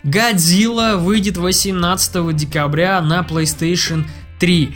Годзилла 0.03 0.95
выйдет 0.97 1.37
18 1.37 2.35
декабря 2.35 3.01
на 3.01 3.21
PlayStation 3.21 4.05
3. 4.39 4.75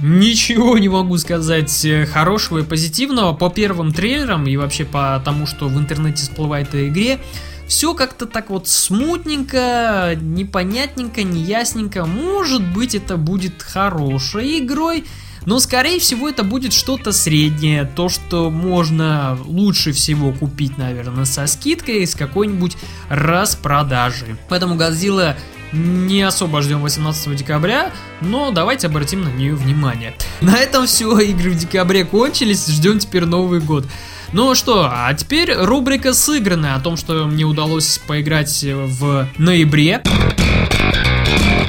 Ничего 0.00 0.78
не 0.78 0.88
могу 0.88 1.18
сказать 1.18 1.84
э, 1.84 2.06
хорошего 2.06 2.58
и 2.58 2.62
позитивного 2.62 3.32
по 3.32 3.50
первым 3.50 3.92
трейлерам 3.92 4.46
и 4.46 4.56
вообще 4.56 4.84
по 4.84 5.20
тому, 5.24 5.46
что 5.46 5.68
в 5.68 5.76
интернете 5.76 6.22
всплывает 6.22 6.72
о 6.74 6.86
игре. 6.86 7.18
Все 7.66 7.94
как-то 7.94 8.26
так 8.26 8.48
вот 8.48 8.68
смутненько, 8.68 10.16
непонятненько, 10.20 11.22
неясненько. 11.24 12.06
Может 12.06 12.62
быть 12.72 12.94
это 12.94 13.16
будет 13.16 13.62
хорошей 13.62 14.60
игрой, 14.60 15.04
но 15.44 15.58
скорее 15.58 15.98
всего 15.98 16.28
это 16.28 16.44
будет 16.44 16.72
что-то 16.72 17.10
среднее, 17.10 17.84
то, 17.84 18.08
что 18.08 18.50
можно 18.50 19.36
лучше 19.44 19.92
всего 19.92 20.32
купить, 20.32 20.78
наверное, 20.78 21.24
со 21.24 21.46
скидкой 21.46 22.06
с 22.06 22.14
какой-нибудь 22.14 22.76
распродажи. 23.08 24.36
Поэтому 24.48 24.76
Godzilla 24.76 25.36
не 25.72 26.22
особо 26.22 26.62
ждем 26.62 26.80
18 26.80 27.36
декабря, 27.36 27.92
но 28.20 28.50
давайте 28.50 28.86
обратим 28.86 29.22
на 29.22 29.28
нее 29.28 29.54
внимание. 29.54 30.14
На 30.40 30.56
этом 30.56 30.86
все, 30.86 31.18
игры 31.20 31.50
в 31.50 31.56
декабре 31.56 32.04
кончились, 32.04 32.66
ждем 32.66 32.98
теперь 32.98 33.24
Новый 33.24 33.60
год. 33.60 33.84
Ну 34.32 34.54
что, 34.54 34.88
а 34.90 35.12
теперь 35.14 35.52
рубрика 35.52 36.12
сыгранная 36.12 36.74
о 36.74 36.80
том, 36.80 36.96
что 36.96 37.26
мне 37.26 37.44
удалось 37.44 37.98
поиграть 38.06 38.62
в 38.62 39.26
ноябре. 39.38 40.02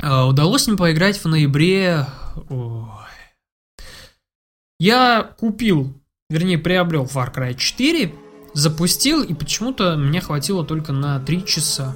А, 0.02 0.26
удалось 0.26 0.68
мне 0.68 0.78
поиграть 0.78 1.18
в 1.24 1.26
ноябре... 1.28 2.06
Ой. 2.50 2.86
Я 4.80 5.30
купил, 5.38 5.94
вернее 6.30 6.58
приобрел 6.58 7.04
Far 7.04 7.34
Cry 7.34 7.54
4, 7.54 8.14
запустил 8.54 9.24
и 9.24 9.34
почему-то 9.34 9.98
мне 9.98 10.22
хватило 10.22 10.66
только 10.66 10.94
на 10.94 11.20
3 11.20 11.46
часа 11.46 11.96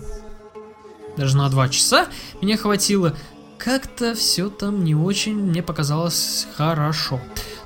даже 1.17 1.37
на 1.37 1.49
2 1.49 1.69
часа 1.69 2.07
меня 2.41 2.57
хватило. 2.57 3.15
Как-то 3.57 4.13
все 4.13 4.49
там 4.49 4.83
не 4.83 4.95
очень 4.95 5.35
мне 5.35 5.63
показалось 5.63 6.47
хорошо. 6.55 7.21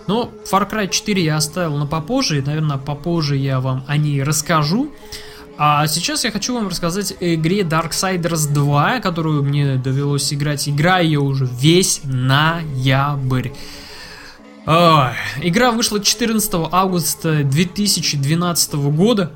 Но 0.08 0.32
Far 0.50 0.70
Cry 0.70 0.90
4 0.90 1.24
я 1.24 1.38
оставил 1.38 1.78
на 1.78 1.86
попозже, 1.86 2.38
и, 2.38 2.42
наверное, 2.42 2.78
попозже 2.78 3.36
я 3.36 3.60
вам 3.60 3.84
о 3.88 3.98
ней 3.98 4.24
расскажу. 4.24 4.92
А 5.58 5.88
сейчас 5.88 6.24
я 6.24 6.32
хочу 6.32 6.54
вам 6.54 6.68
рассказать 6.68 7.16
о 7.20 7.34
игре 7.34 7.62
Darksiders 7.62 8.54
2, 8.54 9.00
которую 9.00 9.44
мне 9.44 9.76
довелось 9.76 10.32
играть. 10.32 10.70
Играю 10.70 11.10
я 11.10 11.20
уже 11.20 11.46
весь 11.46 12.02
ноябрь. 12.04 13.50
Ой, 14.68 15.14
игра 15.42 15.72
вышла 15.72 16.00
14 16.00 16.52
августа 16.72 17.44
2012 17.44 18.74
года. 18.76 19.32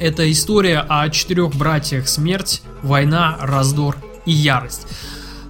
Это 0.00 0.32
история 0.32 0.78
о 0.88 1.10
четырех 1.10 1.54
братьях 1.54 2.08
Смерть, 2.08 2.62
Война, 2.82 3.36
Раздор 3.38 3.98
и 4.24 4.32
Ярость. 4.32 4.86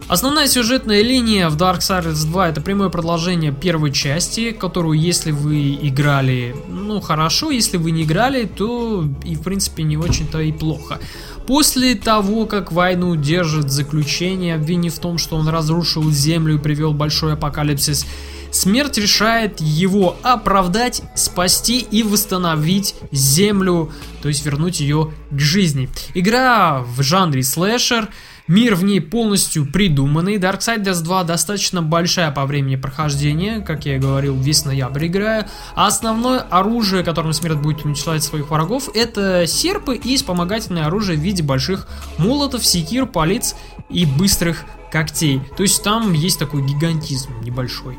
Основная 0.08 0.48
сюжетная 0.48 1.02
линия 1.02 1.48
в 1.48 1.56
Darksiders 1.56 2.26
2 2.26 2.48
это 2.48 2.60
прямое 2.60 2.88
продолжение 2.88 3.52
первой 3.52 3.92
части, 3.92 4.50
которую 4.50 4.98
если 4.98 5.30
вы 5.30 5.78
играли, 5.80 6.56
ну 6.68 7.00
хорошо, 7.00 7.52
если 7.52 7.76
вы 7.76 7.92
не 7.92 8.02
играли, 8.02 8.44
то 8.44 9.08
и 9.22 9.36
в 9.36 9.42
принципе 9.42 9.84
не 9.84 9.96
очень-то 9.96 10.40
и 10.40 10.50
плохо. 10.50 10.98
После 11.46 11.94
того, 11.94 12.46
как 12.46 12.72
войну 12.72 13.14
держит 13.14 13.70
заключение, 13.70 14.56
обвинив 14.56 14.94
в 14.94 14.98
том, 14.98 15.16
что 15.16 15.36
он 15.36 15.48
разрушил 15.48 16.10
землю 16.10 16.56
и 16.56 16.58
привел 16.58 16.92
большой 16.92 17.34
апокалипсис, 17.34 18.04
Смерть 18.50 18.98
решает 18.98 19.60
его 19.60 20.16
оправдать, 20.22 21.02
спасти 21.14 21.78
и 21.78 22.02
восстановить 22.02 22.94
землю, 23.12 23.92
то 24.22 24.28
есть 24.28 24.44
вернуть 24.44 24.80
ее 24.80 25.12
к 25.30 25.38
жизни. 25.38 25.88
Игра 26.14 26.82
в 26.82 27.02
жанре 27.02 27.42
слэшер, 27.42 28.08
Мир 28.50 28.74
в 28.74 28.82
ней 28.82 29.00
полностью 29.00 29.64
придуманный. 29.64 30.36
Darksiders 30.36 31.02
2 31.02 31.22
достаточно 31.22 31.82
большая 31.82 32.32
по 32.32 32.46
времени 32.46 32.74
прохождения, 32.74 33.60
как 33.60 33.86
я 33.86 33.94
и 33.94 33.98
говорил, 34.00 34.34
весь 34.34 34.64
ноябрь 34.64 35.06
играю. 35.06 35.46
А 35.76 35.86
основное 35.86 36.40
оружие, 36.40 37.04
которым 37.04 37.32
смерть 37.32 37.58
будет 37.58 37.84
уничтожать 37.84 38.24
своих 38.24 38.50
врагов, 38.50 38.88
это 38.92 39.46
серпы 39.46 39.94
и 39.94 40.16
вспомогательное 40.16 40.86
оружие 40.86 41.16
в 41.16 41.20
виде 41.20 41.44
больших 41.44 41.86
молотов, 42.18 42.66
секир, 42.66 43.06
палец 43.06 43.54
и 43.88 44.04
быстрых 44.04 44.64
когтей. 44.90 45.40
То 45.56 45.62
есть 45.62 45.84
там 45.84 46.12
есть 46.12 46.40
такой 46.40 46.66
гигантизм 46.66 47.30
небольшой. 47.42 47.98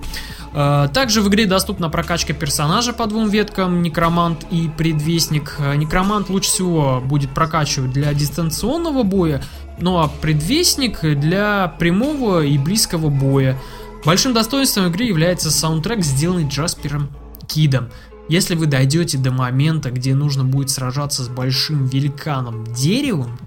Э, 0.53 0.87
также 0.93 1.21
в 1.21 1.29
игре 1.29 1.45
доступна 1.45 1.89
прокачка 1.89 2.33
персонажа 2.33 2.93
по 2.93 3.05
двум 3.07 3.29
веткам, 3.29 3.81
некромант 3.81 4.45
и 4.51 4.69
предвестник. 4.77 5.55
Э, 5.59 5.75
некромант 5.75 6.29
лучше 6.29 6.49
всего 6.49 7.01
будет 7.03 7.31
прокачивать 7.31 7.91
для 7.91 8.13
дистанционного 8.13 9.03
боя, 9.03 9.43
ну 9.79 9.97
а 9.97 10.07
предвестник 10.07 11.01
для 11.01 11.73
прямого 11.79 12.43
и 12.43 12.57
близкого 12.57 13.09
боя. 13.09 13.57
Большим 14.05 14.33
достоинством 14.33 14.87
игры 14.87 15.05
является 15.05 15.51
саундтрек, 15.51 16.03
сделанный 16.03 16.47
Джаспером 16.47 17.09
Кидом. 17.47 17.89
Если 18.27 18.55
вы 18.55 18.65
дойдете 18.65 19.17
до 19.17 19.31
момента, 19.31 19.91
где 19.91 20.15
нужно 20.15 20.43
будет 20.43 20.69
сражаться 20.69 21.23
с 21.23 21.27
большим 21.27 21.85
великаном 21.85 22.63
деревом, 22.65 23.37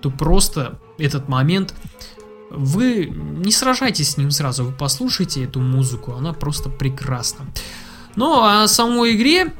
то 0.00 0.10
просто 0.10 0.78
этот 0.98 1.28
момент 1.28 1.74
вы 2.50 3.06
не 3.06 3.52
сражайтесь 3.52 4.10
с 4.10 4.16
ним 4.16 4.30
сразу, 4.30 4.64
вы 4.64 4.72
послушайте 4.72 5.44
эту 5.44 5.60
музыку, 5.60 6.14
она 6.14 6.32
просто 6.32 6.68
прекрасна. 6.68 7.46
Ну, 8.14 8.40
а 8.40 8.62
о 8.62 8.68
самой 8.68 9.14
игре, 9.14 9.52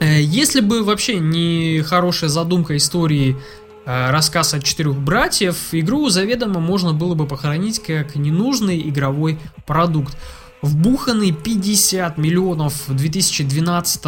э, 0.00 0.20
если 0.22 0.60
бы 0.60 0.82
вообще 0.82 1.18
не 1.18 1.82
хорошая 1.82 2.30
задумка 2.30 2.76
истории 2.76 3.36
э, 3.84 4.10
рассказ 4.10 4.54
от 4.54 4.64
четырех 4.64 4.96
братьев, 4.96 5.56
игру 5.72 6.08
заведомо 6.08 6.60
можно 6.60 6.94
было 6.94 7.14
бы 7.14 7.26
похоронить 7.26 7.82
как 7.82 8.16
ненужный 8.16 8.80
игровой 8.88 9.38
продукт. 9.66 10.16
Вбуханный 10.62 11.32
50 11.32 12.16
миллионов 12.16 12.88
в 12.88 12.94
2012 12.94 14.02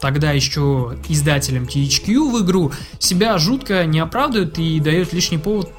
тогда 0.00 0.32
еще 0.32 0.96
издателем 1.08 1.62
THQ 1.62 2.30
в 2.30 2.44
игру, 2.44 2.72
себя 2.98 3.38
жутко 3.38 3.84
не 3.86 4.00
оправдывает 4.00 4.58
и 4.58 4.80
дает 4.80 5.12
лишний 5.12 5.38
повод 5.38 5.70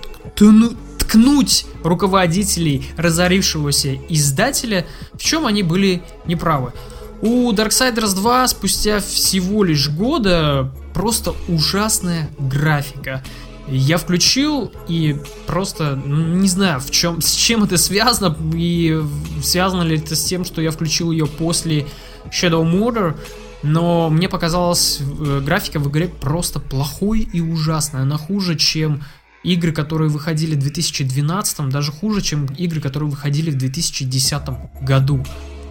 ткнуть 1.04 1.66
руководителей 1.84 2.88
разорившегося 2.98 3.96
издателя, 4.10 4.86
в 5.14 5.20
чем 5.20 5.46
они 5.46 5.64
были 5.64 6.02
неправы. 6.26 6.74
У 7.22 7.52
Darksiders 7.52 8.16
2 8.16 8.48
спустя 8.50 9.00
всего 9.00 9.64
лишь 9.64 9.90
года 9.90 10.74
просто 10.94 11.34
ужасная 11.48 12.30
графика. 12.38 13.24
Я 13.68 13.98
включил 13.98 14.74
и 14.90 15.16
просто 15.48 16.02
ну, 16.06 16.18
не 16.36 16.50
знаю, 16.50 16.82
в 16.82 16.92
чем, 16.92 17.22
с 17.22 17.34
чем 17.34 17.64
это 17.64 17.78
связано 17.78 18.36
и 18.54 19.02
связано 19.42 19.84
ли 19.84 19.98
это 19.98 20.18
с 20.18 20.24
тем, 20.26 20.44
что 20.44 20.62
я 20.62 20.72
включил 20.72 21.12
ее 21.12 21.26
после 21.26 21.88
Shadow 22.26 22.70
Murder, 22.70 23.18
но 23.64 24.10
мне 24.10 24.28
показалось 24.28 25.00
э, 25.00 25.40
графика 25.40 25.80
в 25.80 25.90
игре 25.90 26.10
просто 26.10 26.60
плохой 26.60 27.22
и 27.22 27.40
ужасной. 27.40 28.02
Она 28.02 28.18
хуже, 28.18 28.58
чем 28.58 29.02
игры, 29.44 29.72
которые 29.72 30.10
выходили 30.10 30.56
в 30.56 30.60
2012, 30.60 31.70
даже 31.70 31.92
хуже, 31.92 32.22
чем 32.22 32.46
игры, 32.46 32.82
которые 32.82 33.10
выходили 33.10 33.52
в 33.52 33.58
2010 33.58 34.42
году. 34.82 35.24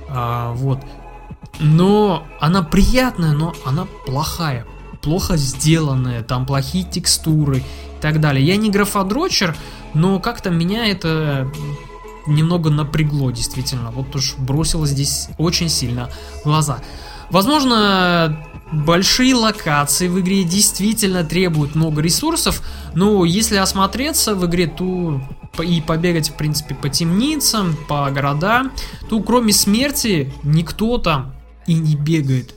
А, 0.09 0.53
вот. 0.53 0.81
Но 1.61 2.27
она 2.41 2.63
приятная, 2.63 3.33
но 3.33 3.55
она 3.65 3.87
плохая. 4.07 4.67
Плохо 5.01 5.37
сделанная, 5.37 6.23
там 6.23 6.47
плохие 6.47 6.85
текстуры 6.85 7.59
и 7.59 8.01
так 8.01 8.21
далее. 8.21 8.47
Я 8.47 8.57
не 8.57 8.71
графодрочер, 8.71 9.57
но 9.95 10.21
как-то 10.21 10.51
меня 10.51 10.87
это 10.87 11.51
немного 12.27 12.71
напрягло, 12.71 13.31
действительно. 13.31 13.91
Вот 13.91 14.15
уж 14.15 14.37
бросило 14.37 14.87
здесь 14.87 15.29
очень 15.39 15.69
сильно 15.69 16.09
глаза. 16.45 16.79
Возможно, 17.31 18.47
большие 18.73 19.35
локации 19.35 20.09
в 20.09 20.19
игре 20.21 20.45
действительно 20.45 21.25
требуют 21.25 21.75
много 21.75 22.01
ресурсов, 22.01 22.63
но 22.95 23.25
если 23.25 23.57
осмотреться 23.57 24.35
в 24.35 24.47
игре, 24.47 24.67
то 24.67 25.21
и 25.63 25.81
побегать, 25.83 26.31
в 26.31 26.37
принципе, 26.37 26.75
по 26.75 26.89
темницам, 26.89 27.77
по 27.89 28.11
городам, 28.11 28.73
то 29.11 29.21
кроме 29.21 29.53
смерти 29.53 30.33
никто 30.43 30.99
там 30.99 31.35
и 31.67 31.75
не 31.75 31.95
бегает. 31.95 32.55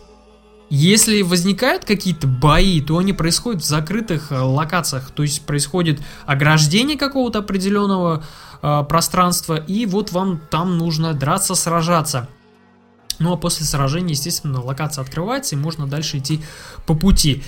Если 0.69 1.21
возникают 1.21 1.85
какие-то 1.85 2.27
бои, 2.27 2.81
то 2.81 2.97
они 2.97 3.13
происходят 3.13 3.61
в 3.61 3.65
закрытых 3.65 4.31
э, 4.31 4.39
локациях, 4.39 5.11
то 5.11 5.21
есть 5.21 5.45
происходит 5.45 6.01
ограждение 6.25 6.97
какого-то 6.97 7.39
определенного 7.39 8.23
э, 8.61 8.83
пространства, 8.89 9.55
и 9.57 9.85
вот 9.85 10.11
вам 10.11 10.41
там 10.49 10.77
нужно 10.77 11.13
драться, 11.13 11.53
сражаться. 11.53 12.27
Ну 13.19 13.33
а 13.33 13.37
после 13.37 13.65
сражения, 13.65 14.11
естественно, 14.11 14.61
локация 14.61 15.03
открывается 15.03 15.55
и 15.55 15.57
можно 15.57 15.87
дальше 15.87 16.17
идти 16.17 16.41
по 16.85 16.95
пути. 16.95 17.43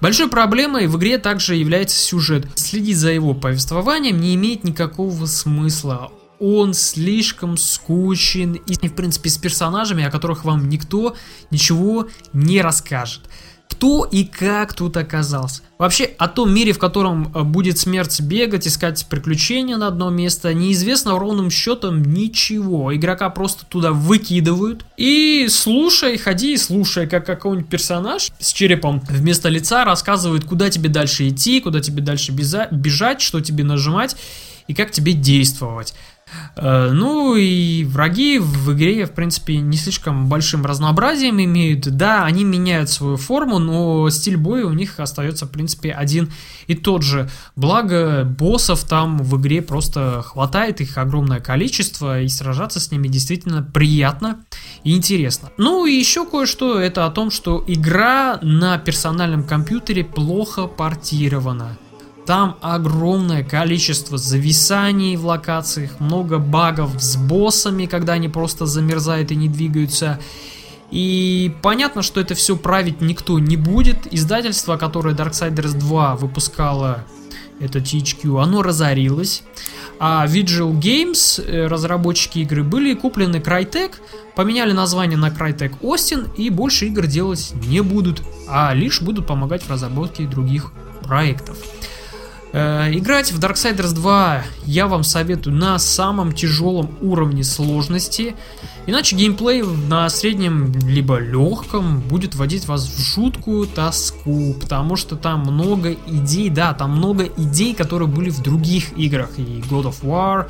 Большой 0.00 0.28
проблемой 0.28 0.86
в 0.86 0.96
игре 0.96 1.18
также 1.18 1.56
является 1.56 1.96
сюжет. 1.96 2.46
Следить 2.54 2.98
за 2.98 3.10
его 3.10 3.34
повествованием 3.34 4.20
не 4.20 4.34
имеет 4.34 4.64
никакого 4.64 5.26
смысла. 5.26 6.12
Он 6.40 6.74
слишком 6.74 7.56
скучен 7.56 8.54
и, 8.54 8.88
в 8.88 8.94
принципе, 8.94 9.30
с 9.30 9.38
персонажами, 9.38 10.04
о 10.04 10.10
которых 10.10 10.44
вам 10.44 10.68
никто 10.68 11.16
ничего 11.50 12.08
не 12.32 12.60
расскажет 12.60 13.22
кто 13.74 14.04
и 14.04 14.24
как 14.24 14.72
тут 14.72 14.96
оказался. 14.96 15.62
Вообще, 15.78 16.04
о 16.04 16.28
том 16.28 16.54
мире, 16.54 16.72
в 16.72 16.78
котором 16.78 17.32
э, 17.34 17.42
будет 17.42 17.76
смерть 17.76 18.20
бегать, 18.20 18.68
искать 18.68 19.04
приключения 19.10 19.76
на 19.76 19.88
одно 19.88 20.10
место, 20.10 20.54
неизвестно 20.54 21.18
ровным 21.18 21.50
счетом 21.50 22.00
ничего. 22.00 22.94
Игрока 22.94 23.30
просто 23.30 23.66
туда 23.66 23.90
выкидывают. 23.90 24.86
И 24.96 25.48
слушай, 25.50 26.16
ходи 26.18 26.54
и 26.54 26.56
слушай, 26.56 27.08
как 27.08 27.26
какой-нибудь 27.26 27.68
персонаж 27.68 28.30
с 28.38 28.52
черепом 28.52 29.02
вместо 29.08 29.48
лица 29.48 29.84
рассказывает, 29.84 30.44
куда 30.44 30.70
тебе 30.70 30.88
дальше 30.88 31.28
идти, 31.28 31.60
куда 31.60 31.80
тебе 31.80 32.00
дальше 32.00 32.30
бежать, 32.30 33.20
что 33.20 33.40
тебе 33.40 33.64
нажимать 33.64 34.16
и 34.68 34.74
как 34.74 34.92
тебе 34.92 35.12
действовать. 35.12 35.94
Э, 36.56 36.90
ну 36.92 37.36
и 37.36 37.84
враги 37.84 38.38
в 38.38 38.72
игре, 38.72 39.06
в 39.06 39.12
принципе, 39.12 39.56
не 39.56 39.76
слишком 39.76 40.28
большим 40.28 40.64
разнообразием 40.64 41.42
имеют. 41.42 41.88
Да, 41.96 42.24
они 42.24 42.44
меняют 42.44 42.90
свою 42.90 43.16
форму, 43.16 43.58
но 43.58 44.08
стиль 44.10 44.36
боя 44.36 44.66
у 44.66 44.72
них 44.72 45.00
остается, 45.00 45.46
в 45.46 45.50
принципе, 45.50 45.92
один 45.92 46.32
и 46.66 46.74
тот 46.74 47.02
же. 47.02 47.28
Благо, 47.56 48.24
боссов 48.24 48.84
там 48.84 49.18
в 49.18 49.40
игре 49.40 49.62
просто 49.62 50.22
хватает, 50.22 50.80
их 50.80 50.96
огромное 50.98 51.40
количество, 51.40 52.20
и 52.20 52.28
сражаться 52.28 52.80
с 52.80 52.90
ними 52.90 53.08
действительно 53.08 53.62
приятно 53.62 54.40
и 54.84 54.94
интересно. 54.94 55.50
Ну 55.56 55.86
и 55.86 55.92
еще 55.92 56.24
кое-что, 56.24 56.78
это 56.78 57.06
о 57.06 57.10
том, 57.10 57.30
что 57.30 57.64
игра 57.66 58.38
на 58.42 58.78
персональном 58.78 59.44
компьютере 59.44 60.04
плохо 60.04 60.66
портирована. 60.66 61.76
Там 62.26 62.56
огромное 62.62 63.44
количество 63.44 64.16
зависаний 64.16 65.16
в 65.16 65.26
локациях, 65.26 66.00
много 66.00 66.38
багов 66.38 66.90
с 66.98 67.16
боссами, 67.16 67.84
когда 67.84 68.14
они 68.14 68.28
просто 68.28 68.64
замерзают 68.64 69.30
и 69.30 69.36
не 69.36 69.48
двигаются. 69.48 70.18
И 70.90 71.54
понятно, 71.60 72.02
что 72.02 72.20
это 72.20 72.34
все 72.34 72.56
править 72.56 73.00
никто 73.02 73.38
не 73.38 73.56
будет. 73.56 74.12
Издательство, 74.12 74.76
которое 74.76 75.14
Darksiders 75.14 75.76
2 75.78 76.16
выпускало, 76.16 77.04
это 77.60 77.78
THQ, 77.78 78.42
оно 78.42 78.62
разорилось. 78.62 79.42
А 79.98 80.26
Vigil 80.26 80.72
Games, 80.78 81.42
э, 81.44 81.66
разработчики 81.66 82.40
игры, 82.40 82.62
были 82.62 82.94
куплены 82.94 83.36
Crytek, 83.36 83.92
поменяли 84.34 84.72
название 84.72 85.16
на 85.16 85.28
Crytek 85.28 85.80
Austin 85.80 86.34
и 86.36 86.50
больше 86.50 86.86
игр 86.86 87.06
делать 87.06 87.52
не 87.66 87.80
будут, 87.80 88.22
а 88.48 88.72
лишь 88.74 89.00
будут 89.02 89.26
помогать 89.26 89.62
в 89.62 89.70
разработке 89.70 90.24
других 90.24 90.72
проектов. 91.02 91.58
Э, 92.56 92.88
играть 92.92 93.32
в 93.32 93.40
Darksiders 93.40 93.92
2 93.94 94.44
я 94.66 94.86
вам 94.86 95.02
советую 95.02 95.56
на 95.56 95.76
самом 95.80 96.30
тяжелом 96.30 96.96
уровне 97.00 97.42
сложности, 97.42 98.36
иначе 98.86 99.16
геймплей 99.16 99.64
на 99.64 100.08
среднем 100.08 100.72
либо 100.86 101.18
легком 101.18 101.98
будет 101.98 102.36
вводить 102.36 102.66
вас 102.66 102.86
в 102.86 102.96
жуткую 102.96 103.66
тоску, 103.66 104.54
потому 104.60 104.94
что 104.94 105.16
там 105.16 105.40
много 105.40 105.94
идей, 106.06 106.48
да, 106.48 106.74
там 106.74 106.92
много 106.92 107.24
идей, 107.24 107.74
которые 107.74 108.06
были 108.06 108.30
в 108.30 108.40
других 108.40 108.96
играх, 108.96 109.30
и 109.36 109.60
God 109.68 109.86
of 109.86 110.02
War, 110.02 110.48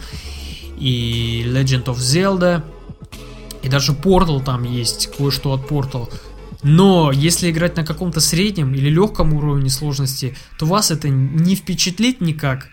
и 0.78 1.42
Legend 1.46 1.86
of 1.86 1.96
Zelda, 1.96 2.62
и 3.62 3.68
даже 3.70 3.92
Portal 3.92 4.44
там 4.44 4.64
есть, 4.64 5.06
кое-что 5.16 5.54
от 5.54 5.62
Portal. 5.70 6.12
Но 6.64 7.12
если 7.12 7.50
играть 7.50 7.76
на 7.76 7.84
каком-то 7.84 8.20
среднем 8.20 8.74
или 8.74 8.88
легком 8.88 9.34
уровне 9.34 9.70
сложности, 9.70 10.34
то 10.58 10.66
вас 10.66 10.90
это 10.90 11.08
не 11.08 11.54
впечатлит 11.54 12.20
никак, 12.22 12.70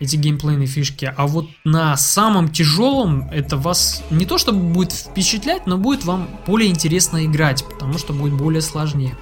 эти 0.00 0.16
геймплейные 0.16 0.66
фишки. 0.66 1.12
А 1.16 1.26
вот 1.26 1.48
на 1.62 1.96
самом 1.96 2.48
тяжелом 2.50 3.28
это 3.30 3.56
вас 3.56 4.02
не 4.10 4.24
то 4.24 4.38
чтобы 4.38 4.60
будет 4.72 4.92
впечатлять, 4.92 5.66
но 5.66 5.76
будет 5.76 6.04
вам 6.04 6.28
более 6.46 6.70
интересно 6.70 7.24
играть, 7.24 7.64
потому 7.64 7.98
что 7.98 8.12
будет 8.12 8.32
более 8.32 8.62
сложнее. 8.62 9.16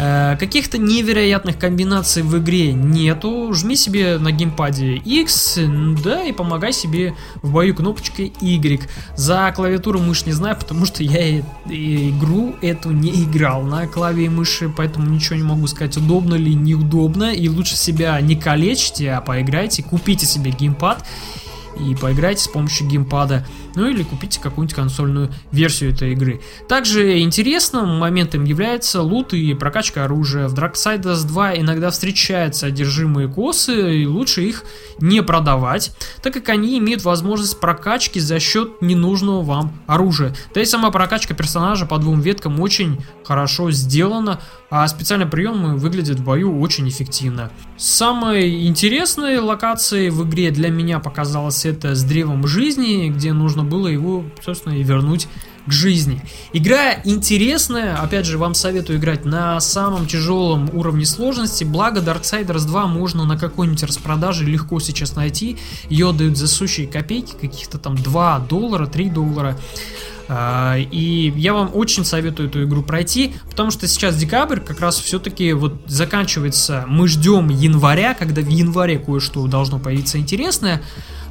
Э, 0.00 0.36
каких-то 0.38 0.78
невероятных 0.78 1.58
комбинаций 1.58 2.22
в 2.22 2.38
игре 2.38 2.72
нету. 2.72 3.52
Жми 3.52 3.74
себе 3.74 4.18
на 4.18 4.30
геймпаде 4.30 4.94
X, 4.94 5.58
да, 6.04 6.22
и 6.22 6.30
помогай 6.30 6.72
себе 6.72 7.16
в 7.42 7.50
бою 7.50 7.74
кнопочкой 7.74 8.32
Y. 8.40 8.80
За 9.16 9.52
клавиатуру 9.54 9.98
мышь 9.98 10.24
не 10.24 10.32
знаю, 10.32 10.56
потому 10.56 10.86
что 10.86 11.02
я 11.02 11.40
игру 11.40 12.54
эту 12.62 12.92
не 12.92 13.24
играл 13.24 13.62
на 13.62 13.88
клаве 13.88 14.26
и 14.26 14.28
мыши, 14.28 14.68
поэтому 14.68 15.10
ничего 15.10 15.34
не 15.34 15.42
могу 15.42 15.66
сказать, 15.66 15.96
удобно 15.96 16.34
ли, 16.34 16.54
неудобно. 16.54 17.32
И 17.32 17.48
лучше 17.48 17.76
себя 17.76 18.20
не 18.20 18.36
калечьте, 18.36 19.10
а 19.10 19.20
поиграйте, 19.20 19.82
купите 19.82 20.26
себе 20.26 20.52
геймпад 20.52 21.04
и 21.80 21.96
поиграйте 21.96 22.44
с 22.44 22.48
помощью 22.48 22.86
геймпада, 22.86 23.44
ну 23.78 23.88
или 23.88 24.02
купите 24.02 24.40
какую-нибудь 24.40 24.74
консольную 24.74 25.30
версию 25.52 25.92
этой 25.92 26.12
игры. 26.12 26.40
Также 26.68 27.20
интересным 27.20 27.96
моментом 27.98 28.42
является 28.44 29.02
лут 29.02 29.32
и 29.34 29.54
прокачка 29.54 30.04
оружия. 30.04 30.48
В 30.48 30.54
Darksiders 30.54 31.24
2 31.26 31.58
иногда 31.58 31.90
встречаются 31.90 32.66
одержимые 32.66 33.28
косы, 33.28 34.02
и 34.02 34.06
лучше 34.06 34.42
их 34.42 34.64
не 35.00 35.22
продавать, 35.22 35.92
так 36.22 36.34
как 36.34 36.48
они 36.48 36.78
имеют 36.78 37.04
возможность 37.04 37.60
прокачки 37.60 38.18
за 38.18 38.40
счет 38.40 38.82
ненужного 38.82 39.42
вам 39.42 39.72
оружия. 39.86 40.34
Да 40.52 40.60
и 40.60 40.64
сама 40.64 40.90
прокачка 40.90 41.34
персонажа 41.34 41.86
по 41.86 41.98
двум 41.98 42.20
веткам 42.20 42.60
очень 42.60 42.98
хорошо 43.24 43.70
сделана, 43.70 44.40
а 44.70 44.86
специальные 44.88 45.28
приемы 45.28 45.76
выглядят 45.76 46.18
в 46.18 46.24
бою 46.24 46.60
очень 46.60 46.88
эффективно. 46.88 47.50
Самой 47.76 48.66
интересной 48.66 49.38
локацией 49.38 50.10
в 50.10 50.28
игре 50.28 50.50
для 50.50 50.68
меня 50.68 50.98
показалось 50.98 51.64
это 51.64 51.94
с 51.94 52.02
древом 52.02 52.46
жизни, 52.46 53.08
где 53.08 53.32
нужно 53.32 53.64
было 53.68 53.88
его, 53.88 54.24
собственно, 54.42 54.74
и 54.74 54.82
вернуть 54.82 55.28
к 55.66 55.72
жизни. 55.72 56.22
Игра 56.52 56.94
интересная, 57.04 57.96
опять 57.96 58.26
же, 58.26 58.38
вам 58.38 58.54
советую 58.54 58.98
играть 58.98 59.24
на 59.24 59.60
самом 59.60 60.06
тяжелом 60.06 60.70
уровне 60.72 61.04
сложности, 61.04 61.64
благо 61.64 62.00
Darksiders 62.00 62.66
2 62.66 62.86
можно 62.86 63.24
на 63.24 63.38
какой-нибудь 63.38 63.82
распродаже 63.82 64.44
легко 64.44 64.80
сейчас 64.80 65.14
найти, 65.14 65.58
ее 65.88 66.12
дают 66.12 66.36
за 66.36 66.48
сущие 66.48 66.86
копейки, 66.86 67.34
каких-то 67.40 67.78
там 67.78 67.96
2 67.96 68.46
доллара, 68.48 68.86
3 68.86 69.10
доллара. 69.10 69.56
А, 70.30 70.76
и 70.76 71.32
я 71.36 71.54
вам 71.54 71.70
очень 71.72 72.04
советую 72.04 72.50
эту 72.50 72.64
игру 72.64 72.82
пройти, 72.82 73.34
потому 73.50 73.70
что 73.70 73.88
сейчас 73.88 74.16
декабрь 74.16 74.60
как 74.60 74.80
раз 74.80 74.98
все-таки 74.98 75.54
вот 75.54 75.74
заканчивается. 75.86 76.84
Мы 76.86 77.08
ждем 77.08 77.48
января, 77.48 78.12
когда 78.12 78.42
в 78.42 78.48
январе 78.48 78.98
кое-что 78.98 79.46
должно 79.46 79.78
появиться 79.78 80.18
интересное. 80.18 80.82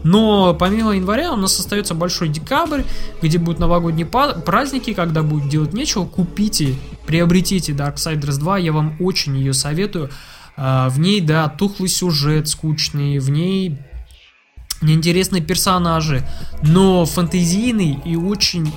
Но 0.07 0.53
помимо 0.53 0.95
января 0.95 1.33
у 1.33 1.35
нас 1.35 1.59
остается 1.59 1.93
большой 1.93 2.29
декабрь, 2.29 2.83
где 3.21 3.37
будут 3.37 3.59
новогодние 3.59 4.05
праздники, 4.05 4.93
когда 4.93 5.21
будет 5.21 5.49
делать 5.49 5.73
нечего. 5.73 6.05
Купите, 6.05 6.75
приобретите 7.05 7.73
Darksiders 7.73 8.37
2, 8.37 8.57
я 8.59 8.71
вам 8.71 8.95
очень 9.01 9.35
ее 9.35 9.53
советую. 9.53 10.09
А, 10.55 10.87
в 10.87 10.97
ней, 10.97 11.19
да, 11.19 11.49
тухлый 11.49 11.89
сюжет 11.89 12.47
скучный, 12.47 13.19
в 13.19 13.29
ней 13.29 13.77
неинтересные 14.81 15.43
персонажи, 15.43 16.25
но 16.63 17.05
фэнтезийный 17.05 17.99
и 18.05 18.15
очень 18.15 18.71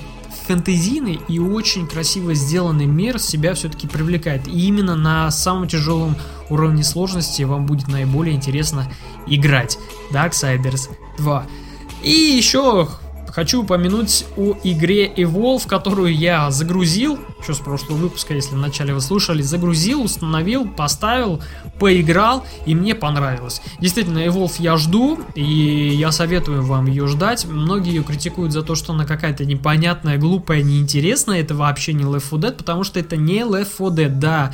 фэнтезийный 0.47 1.17
и 1.29 1.39
очень 1.39 1.87
красиво 1.87 2.33
сделанный 2.33 2.87
мир 2.87 3.19
себя 3.19 3.53
все-таки 3.53 3.87
привлекает. 3.87 4.49
И 4.49 4.67
именно 4.67 4.97
на 4.97 5.31
самом 5.31 5.69
тяжелом 5.69 6.17
уровне 6.49 6.83
сложности 6.83 7.43
вам 7.43 7.65
будет 7.65 7.87
наиболее 7.87 8.35
интересно 8.35 8.91
играть. 9.27 9.77
Darksiders 10.11 10.89
2. 11.17 11.45
И 12.03 12.11
еще 12.11 12.87
хочу 13.31 13.63
упомянуть 13.63 14.25
о 14.37 14.55
игре 14.63 15.07
Evolve, 15.07 15.67
которую 15.67 16.15
я 16.15 16.51
загрузил, 16.51 17.19
еще 17.41 17.53
с 17.53 17.59
прошлого 17.59 17.97
выпуска, 17.97 18.33
если 18.33 18.55
вначале 18.55 18.93
вы 18.93 19.01
слушали, 19.01 19.41
загрузил, 19.41 20.03
установил, 20.03 20.67
поставил, 20.67 21.41
поиграл, 21.79 22.45
и 22.65 22.75
мне 22.75 22.93
понравилось. 22.93 23.61
Действительно, 23.79 24.19
Evolve 24.19 24.55
я 24.59 24.77
жду, 24.77 25.19
и 25.35 25.43
я 25.43 26.11
советую 26.11 26.63
вам 26.63 26.85
ее 26.85 27.07
ждать. 27.07 27.45
Многие 27.45 27.95
ее 27.95 28.03
критикуют 28.03 28.51
за 28.51 28.61
то, 28.61 28.75
что 28.75 28.93
она 28.93 29.05
какая-то 29.05 29.45
непонятная, 29.45 30.17
глупая, 30.17 30.61
неинтересная, 30.61 31.41
это 31.41 31.55
вообще 31.55 31.93
не 31.93 32.03
Left 32.03 32.29
4 32.29 32.41
Dead, 32.41 32.57
потому 32.57 32.83
что 32.83 32.99
это 32.99 33.15
не 33.17 33.39
Left 33.39 33.71
4 33.77 34.07
Dead, 34.07 34.09
да. 34.09 34.53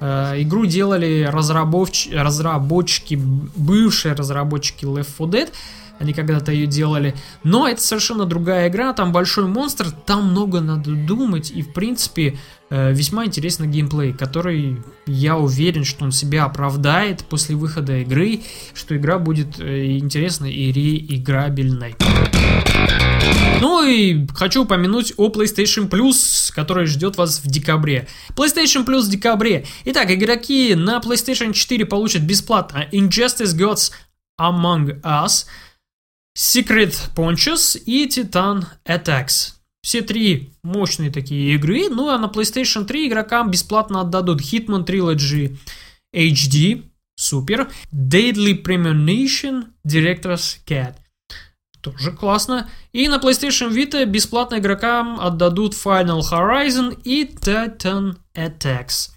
Э, 0.00 0.34
игру 0.38 0.66
делали 0.66 1.28
разработч... 1.30 2.08
разработчики, 2.12 3.14
бывшие 3.16 4.14
разработчики 4.14 4.84
Left 4.84 5.10
4 5.16 5.30
Dead, 5.30 5.48
они 5.98 6.12
когда-то 6.12 6.52
ее 6.52 6.66
делали. 6.66 7.14
Но 7.42 7.68
это 7.68 7.80
совершенно 7.80 8.24
другая 8.24 8.68
игра, 8.68 8.92
там 8.92 9.12
большой 9.12 9.46
монстр, 9.46 9.90
там 9.90 10.30
много 10.30 10.60
надо 10.60 10.92
думать, 10.92 11.50
и 11.50 11.62
в 11.62 11.72
принципе 11.72 12.38
э, 12.70 12.92
весьма 12.92 13.26
интересный 13.26 13.66
геймплей, 13.66 14.12
который 14.12 14.82
я 15.06 15.36
уверен, 15.36 15.84
что 15.84 16.04
он 16.04 16.12
себя 16.12 16.44
оправдает 16.44 17.24
после 17.24 17.56
выхода 17.56 17.98
игры, 17.98 18.40
что 18.74 18.96
игра 18.96 19.18
будет 19.18 19.58
э, 19.58 19.96
интересной 19.98 20.52
и 20.52 20.72
реиграбельной. 20.72 21.96
Ну 23.60 23.84
и 23.84 24.26
хочу 24.34 24.62
упомянуть 24.62 25.14
о 25.16 25.30
PlayStation 25.30 25.88
Plus, 25.88 26.52
который 26.54 26.86
ждет 26.86 27.16
вас 27.16 27.40
в 27.42 27.48
декабре. 27.48 28.06
PlayStation 28.36 28.86
Plus 28.86 29.02
в 29.02 29.10
декабре. 29.10 29.66
Итак, 29.84 30.12
игроки 30.12 30.76
на 30.76 30.98
PlayStation 30.98 31.52
4 31.52 31.84
получат 31.86 32.22
бесплатно 32.22 32.86
Injustice 32.92 33.56
Gods 33.56 33.90
Among 34.40 35.00
Us– 35.02 35.46
Secret 36.38 37.10
Ponchos 37.16 37.76
и 37.84 38.06
Titan 38.06 38.64
Attacks. 38.86 39.54
Все 39.82 40.02
три 40.02 40.52
мощные 40.62 41.10
такие 41.10 41.56
игры. 41.56 41.88
Ну 41.90 42.10
а 42.10 42.18
на 42.18 42.26
PlayStation 42.26 42.84
3 42.84 43.08
игрокам 43.08 43.50
бесплатно 43.50 44.02
отдадут 44.02 44.40
Hitman 44.40 44.86
Trilogy 44.86 45.56
HD, 46.14 46.84
супер, 47.16 47.68
Deadly 47.92 48.62
Premonition, 48.62 49.64
Director's 49.84 50.58
Cat. 50.64 50.94
Тоже 51.80 52.12
классно. 52.12 52.70
И 52.92 53.08
на 53.08 53.16
PlayStation 53.16 53.72
Vita 53.72 54.04
бесплатно 54.04 54.58
игрокам 54.58 55.18
отдадут 55.18 55.74
Final 55.74 56.20
Horizon 56.20 57.00
и 57.02 57.24
Titan 57.24 58.16
Attacks. 58.36 59.10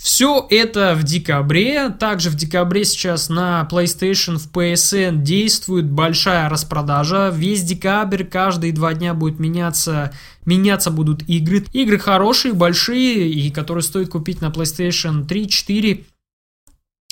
Все 0.00 0.46
это 0.50 0.94
в 0.94 1.02
декабре. 1.02 1.90
Также 1.90 2.30
в 2.30 2.34
декабре 2.34 2.84
сейчас 2.84 3.28
на 3.28 3.68
PlayStation 3.70 4.38
в 4.38 4.50
PSN 4.50 5.22
действует 5.22 5.90
большая 5.90 6.48
распродажа. 6.48 7.30
Весь 7.34 7.62
декабрь, 7.62 8.24
каждые 8.24 8.72
два 8.72 8.94
дня 8.94 9.12
будет 9.14 9.40
меняться, 9.40 10.12
меняться 10.44 10.90
будут 10.90 11.28
игры. 11.28 11.64
Игры 11.72 11.98
хорошие, 11.98 12.54
большие, 12.54 13.28
и 13.28 13.50
которые 13.50 13.82
стоит 13.82 14.08
купить 14.08 14.40
на 14.40 14.46
PlayStation 14.46 15.26
3, 15.26 15.48
4 15.48 15.94
а, 15.94 16.17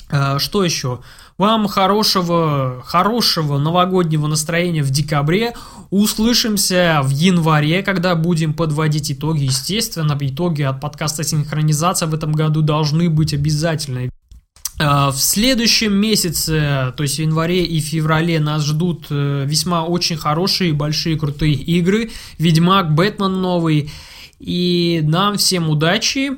что 0.09 0.63
еще? 0.63 0.99
Вам 1.37 1.67
хорошего, 1.67 2.81
хорошего 2.83 3.59
новогоднего 3.59 4.25
настроения 4.25 4.81
в 4.81 4.89
декабре. 4.89 5.53
Услышимся 5.91 7.01
в 7.03 7.11
январе, 7.11 7.83
когда 7.83 8.15
будем 8.15 8.55
подводить 8.55 9.11
итоги. 9.11 9.43
Естественно, 9.43 10.17
итоги 10.19 10.63
от 10.63 10.81
подкаста 10.81 11.23
«Синхронизация» 11.23 12.07
в 12.07 12.15
этом 12.15 12.31
году 12.31 12.63
должны 12.63 13.09
быть 13.09 13.35
обязательны. 13.35 14.09
А, 14.79 15.11
в 15.11 15.17
следующем 15.17 15.93
месяце, 15.93 16.93
то 16.95 17.03
есть 17.03 17.17
в 17.17 17.21
январе 17.21 17.63
и 17.63 17.79
феврале, 17.79 18.39
нас 18.39 18.63
ждут 18.63 19.07
э, 19.11 19.43
весьма 19.45 19.85
очень 19.85 20.17
хорошие, 20.17 20.73
большие, 20.73 21.19
крутые 21.19 21.53
игры. 21.53 22.09
Ведьмак, 22.39 22.95
Бэтмен 22.95 23.41
новый. 23.41 23.91
И 24.39 25.01
нам 25.03 25.37
всем 25.37 25.69
удачи. 25.69 26.31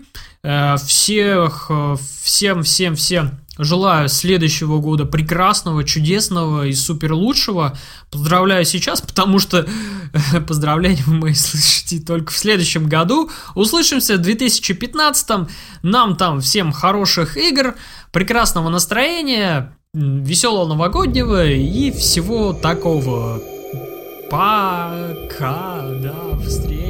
Э, 0.43 0.75
всех, 0.77 1.67
э, 1.69 1.95
всем, 2.23 2.63
всем, 2.63 2.95
всем 2.95 3.39
Желаю 3.61 4.07
следующего 4.07 4.79
года 4.79 5.03
прекрасного, 5.03 5.83
чудесного 5.83 6.65
и 6.65 6.71
супер 6.71 7.11
лучшего. 7.11 7.77
Поздравляю 8.09 8.63
сейчас, 8.63 9.01
потому 9.01 9.37
что 9.37 9.67
поздравления 10.47 11.03
вы 11.05 11.15
мои 11.15 11.33
слышите 11.33 11.99
только 11.99 12.31
в 12.31 12.37
следующем 12.37 12.87
году. 12.87 13.29
Услышимся 13.55 14.15
в 14.15 14.19
2015. 14.19 15.49
Нам 15.83 16.15
там 16.15 16.39
всем 16.39 16.71
хороших 16.71 17.35
игр, 17.35 17.75
прекрасного 18.13 18.69
настроения, 18.69 19.75
веселого 19.93 20.69
новогоднего 20.69 21.45
и 21.45 21.91
всего 21.91 22.53
такого. 22.53 23.41
Пока, 24.31 25.81
до 26.01 26.39
встречи. 26.47 26.88